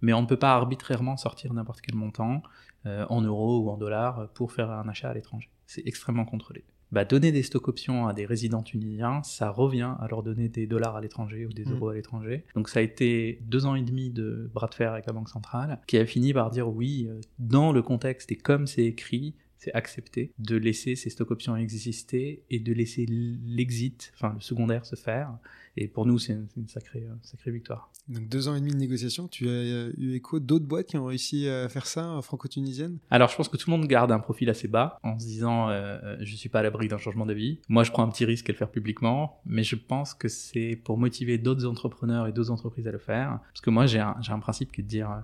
Mais 0.00 0.12
on 0.12 0.22
ne 0.22 0.28
peut 0.28 0.38
pas 0.38 0.54
arbitrairement 0.54 1.16
sortir 1.16 1.52
n'importe 1.54 1.80
quel 1.80 1.96
montant 1.96 2.44
euh, 2.86 3.04
en 3.08 3.20
euros 3.20 3.64
ou 3.64 3.70
en 3.70 3.78
dollars 3.78 4.28
pour 4.34 4.52
faire 4.52 4.70
un 4.70 4.88
achat 4.88 5.10
à 5.10 5.14
l'étranger. 5.14 5.50
C'est 5.66 5.84
extrêmement 5.88 6.24
contrôlé. 6.24 6.64
Bah, 6.90 7.04
donner 7.04 7.32
des 7.32 7.42
stocks 7.42 7.68
options 7.68 8.06
à 8.06 8.14
des 8.14 8.24
résidents 8.24 8.62
tunisiens, 8.62 9.22
ça 9.22 9.50
revient 9.50 9.94
à 10.00 10.06
leur 10.08 10.22
donner 10.22 10.48
des 10.48 10.66
dollars 10.66 10.96
à 10.96 11.00
l'étranger 11.00 11.46
ou 11.46 11.52
des 11.52 11.64
mm. 11.64 11.72
euros 11.72 11.88
à 11.90 11.94
l'étranger. 11.94 12.44
Donc 12.54 12.68
ça 12.68 12.80
a 12.80 12.82
été 12.82 13.40
deux 13.46 13.66
ans 13.66 13.74
et 13.74 13.82
demi 13.82 14.10
de 14.10 14.50
bras 14.52 14.68
de 14.68 14.74
fer 14.74 14.92
avec 14.92 15.06
la 15.06 15.12
Banque 15.12 15.28
centrale, 15.28 15.80
qui 15.86 15.98
a 15.98 16.06
fini 16.06 16.32
par 16.32 16.50
dire 16.50 16.68
oui, 16.68 17.08
dans 17.38 17.72
le 17.72 17.82
contexte 17.82 18.32
et 18.32 18.36
comme 18.36 18.66
c'est 18.66 18.84
écrit, 18.84 19.34
c'est 19.58 19.72
accepter 19.74 20.32
de 20.38 20.56
laisser 20.56 20.96
ces 20.96 21.10
stock 21.10 21.30
options 21.30 21.56
exister 21.56 22.42
et 22.50 22.60
de 22.60 22.72
laisser 22.72 23.06
l'exit, 23.06 24.12
enfin 24.14 24.34
le 24.34 24.40
secondaire 24.40 24.86
se 24.86 24.96
faire. 24.96 25.36
Et 25.76 25.86
pour 25.86 26.06
nous, 26.06 26.18
c'est 26.18 26.36
une, 26.56 26.66
sacrée, 26.66 27.04
euh, 27.08 27.14
sacrée 27.22 27.52
victoire. 27.52 27.92
Donc 28.08 28.28
deux 28.28 28.48
ans 28.48 28.54
et 28.54 28.60
demi 28.60 28.72
de 28.72 28.78
négociation, 28.78 29.28
tu 29.28 29.48
as 29.48 29.52
euh, 29.52 29.92
eu 29.96 30.14
écho 30.14 30.40
d'autres 30.40 30.64
boîtes 30.64 30.86
qui 30.86 30.96
ont 30.96 31.04
réussi 31.04 31.48
à 31.48 31.68
faire 31.68 31.86
ça, 31.86 32.18
franco-tunisienne 32.22 32.98
Alors 33.10 33.28
je 33.28 33.36
pense 33.36 33.48
que 33.48 33.56
tout 33.56 33.70
le 33.70 33.76
monde 33.76 33.86
garde 33.86 34.10
un 34.10 34.18
profil 34.18 34.48
assez 34.48 34.66
bas 34.66 34.98
en 35.02 35.18
se 35.18 35.26
disant 35.26 35.68
euh, 35.68 36.16
je 36.20 36.34
suis 36.34 36.48
pas 36.48 36.60
à 36.60 36.62
l'abri 36.62 36.88
d'un 36.88 36.98
changement 36.98 37.26
d'avis. 37.26 37.60
Moi 37.68 37.84
je 37.84 37.92
prends 37.92 38.02
un 38.02 38.08
petit 38.08 38.24
risque 38.24 38.48
à 38.48 38.52
le 38.52 38.58
faire 38.58 38.70
publiquement, 38.70 39.40
mais 39.44 39.62
je 39.62 39.76
pense 39.76 40.14
que 40.14 40.28
c'est 40.28 40.74
pour 40.82 40.98
motiver 40.98 41.38
d'autres 41.38 41.66
entrepreneurs 41.66 42.26
et 42.26 42.32
d'autres 42.32 42.50
entreprises 42.50 42.88
à 42.88 42.92
le 42.92 42.98
faire. 42.98 43.38
Parce 43.48 43.60
que 43.60 43.70
moi 43.70 43.86
j'ai 43.86 44.00
un, 44.00 44.16
un, 44.28 44.38
principe 44.40 44.72
qui 44.72 44.80
est 44.80 44.84
de 44.84 44.88
dire 44.88 45.22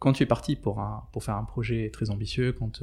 quand 0.00 0.12
tu 0.12 0.22
es 0.22 0.26
parti 0.26 0.56
pour, 0.56 0.80
un, 0.80 1.04
pour 1.12 1.24
faire 1.24 1.36
un 1.36 1.44
projet 1.44 1.90
très 1.90 2.10
ambitieux, 2.10 2.52
quand 2.52 2.82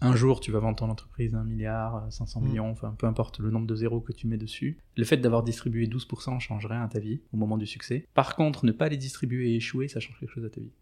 un 0.00 0.14
jour 0.14 0.40
tu 0.40 0.50
vas 0.52 0.58
vendre 0.58 0.76
ton 0.76 0.90
entreprise 0.90 1.34
à 1.34 1.38
1 1.38 1.44
milliard, 1.44 2.06
500 2.10 2.40
mm. 2.40 2.44
millions, 2.44 2.70
enfin 2.70 2.94
peu 2.98 3.06
importe 3.06 3.38
le 3.38 3.50
nombre 3.50 3.66
de 3.66 3.74
zéros 3.74 4.00
que 4.00 4.12
tu 4.12 4.26
mets 4.26 4.36
dessus, 4.36 4.78
le 4.96 5.04
fait 5.04 5.16
d'avoir 5.16 5.42
distribué 5.42 5.86
12% 5.86 6.38
changerait 6.40 6.76
à 6.76 6.88
ta 6.88 6.98
vie 6.98 7.20
au 7.32 7.36
moment 7.36 7.58
du 7.58 7.66
succès. 7.66 8.06
Par 8.14 8.36
contre, 8.36 8.64
ne 8.64 8.72
pas 8.72 8.88
les 8.88 8.96
distribuer 8.96 9.52
et 9.52 9.56
échouer, 9.56 9.88
ça 9.88 10.00
change 10.00 10.18
quelque 10.18 10.32
chose 10.32 10.44
à 10.44 10.50
ta 10.50 10.60
vie. 10.60 10.72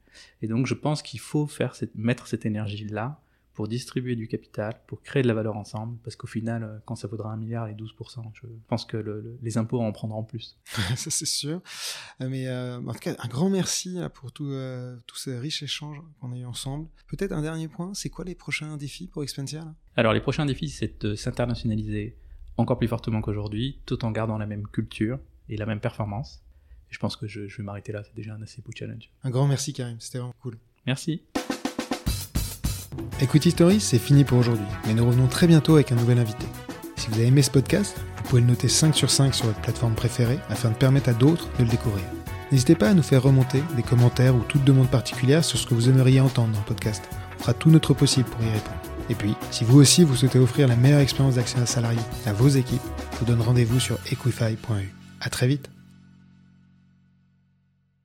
Et 0.43 0.49
donc 0.49 0.67
je 0.67 0.75
pense 0.75 1.03
qu'il 1.03 1.21
faut 1.21 1.47
faire 1.47 1.75
mettre 1.95 2.27
cette 2.27 2.47
énergie-là 2.47 3.21
pour 3.55 3.69
distribuer 3.69 4.17
du 4.17 4.27
capital, 4.27 4.75
pour 4.87 5.01
créer 5.03 5.23
de 5.23 5.29
la 5.29 5.35
valeur 5.35 5.57
ensemble, 5.57 5.97
parce 6.03 6.17
qu'au 6.17 6.27
final, 6.27 6.65
euh, 6.65 6.79
quand 6.85 6.97
ça 6.97 7.07
vaudra 7.07 7.33
un 7.33 7.37
milliard 7.37 7.69
et 7.69 7.75
12%, 7.75 8.23
je 8.35 8.47
pense 8.67 8.85
que 8.85 9.37
les 9.41 9.59
impôts 9.59 9.81
en 9.81 9.93
prendront 9.93 10.25
plus. 10.25 10.59
ça 10.97 11.11
c'est 11.11 11.25
sûr. 11.25 11.63
Euh, 12.21 12.29
mais 12.29 12.49
euh, 12.49 12.81
en 12.81 12.93
tout 12.93 12.99
cas, 12.99 13.15
un 13.19 13.29
grand 13.29 13.49
merci 13.49 13.99
pour 14.15 14.33
tout, 14.33 14.53
tous 15.07 15.17
ces 15.17 15.39
riches 15.39 15.63
échanges 15.63 15.99
qu'on 16.21 16.33
a 16.33 16.37
eu 16.37 16.45
ensemble. 16.45 16.89
Peut-être 17.07 17.33
un 17.33 17.43
dernier 17.43 17.69
point, 17.69 17.95
c'est 17.95 18.11
quoi 18.11 18.25
les 18.25 18.35
prochains 18.35 18.77
défis 18.77 19.07
pour 19.07 19.23
Expensia 19.23 19.75
Alors 19.97 20.13
les 20.13 20.21
prochains 20.21 20.47
défis, 20.47 20.69
c'est 20.69 21.03
de 21.03 21.15
s'internationaliser 21.15 22.17
encore 22.57 22.79
plus 22.79 22.89
fortement 22.89 23.21
qu'aujourd'hui, 23.21 23.81
tout 23.87 24.05
en 24.05 24.11
gardant 24.11 24.39
la 24.39 24.47
même 24.47 24.67
culture 24.67 25.19
et 25.49 25.57
la 25.57 25.67
même 25.67 25.81
performance. 25.81 26.43
je 26.89 26.99
pense 26.99 27.17
que 27.17 27.27
je, 27.27 27.49
je 27.49 27.57
vais 27.57 27.63
m'arrêter 27.63 27.93
là, 27.93 28.03
c'est 28.05 28.15
déjà 28.15 28.35
un 28.35 28.43
assez 28.43 28.63
beau 28.63 28.71
challenge. 28.75 29.11
Un 29.23 29.31
grand 29.31 29.47
merci 29.47 29.73
Karim, 29.73 29.99
c'était 30.01 30.19
vraiment 30.19 30.35
cool. 30.41 30.59
Merci. 30.87 31.23
Equity 33.21 33.53
Story, 33.53 33.81
c'est 33.81 33.99
fini 33.99 34.25
pour 34.25 34.39
aujourd'hui, 34.39 34.67
mais 34.87 34.95
nous 34.95 35.07
revenons 35.07 35.29
très 35.29 35.47
bientôt 35.47 35.75
avec 35.75 35.93
un 35.93 35.95
nouvel 35.95 36.19
invité. 36.19 36.47
Si 36.97 37.09
vous 37.09 37.15
avez 37.15 37.27
aimé 37.27 37.43
ce 37.43 37.51
podcast, 37.51 37.97
vous 38.17 38.23
pouvez 38.25 38.41
le 38.43 38.49
noter 38.49 38.69
5 38.69 38.95
sur 38.95 39.11
5 39.11 39.35
sur 39.35 39.47
votre 39.47 39.61
plateforme 39.61 39.95
préférée 39.95 40.39
afin 40.49 40.71
de 40.71 40.75
permettre 40.75 41.09
à 41.09 41.13
d'autres 41.13 41.49
de 41.59 41.65
le 41.65 41.71
découvrir. 41.71 42.05
N'hésitez 42.51 42.75
pas 42.75 42.91
à 42.91 42.95
nous 42.95 43.03
faire 43.03 43.23
remonter 43.23 43.63
des 43.77 43.83
commentaires 43.83 44.35
ou 44.35 44.41
toute 44.41 44.65
demande 44.65 44.89
particulière 44.89 45.45
sur 45.45 45.59
ce 45.59 45.67
que 45.67 45.75
vous 45.75 45.89
aimeriez 45.89 46.21
entendre 46.21 46.53
dans 46.53 46.59
le 46.59 46.65
podcast. 46.65 47.03
On 47.39 47.43
fera 47.43 47.55
tout 47.55 47.71
notre 47.71 47.95
possible 47.95 48.29
pour 48.29 48.43
y 48.43 48.51
répondre. 48.51 48.77
Et 49.11 49.15
puis, 49.15 49.35
si 49.51 49.65
vous 49.65 49.79
aussi 49.79 50.05
vous 50.05 50.17
souhaitez 50.17 50.39
offrir 50.39 50.69
la 50.69 50.77
meilleure 50.77 51.01
expérience 51.01 51.37
d'actionnaire 51.37 51.69
salarié 51.69 52.01
à 52.27 52.33
vos 52.33 52.49
équipes, 52.49 52.83
je 53.13 53.19
vous 53.19 53.25
donne 53.25 53.41
rendez-vous 53.41 53.81
sur 53.81 53.99
equify.eu. 54.11 54.95
À 55.21 55.31
très 55.31 55.47
vite 55.47 55.69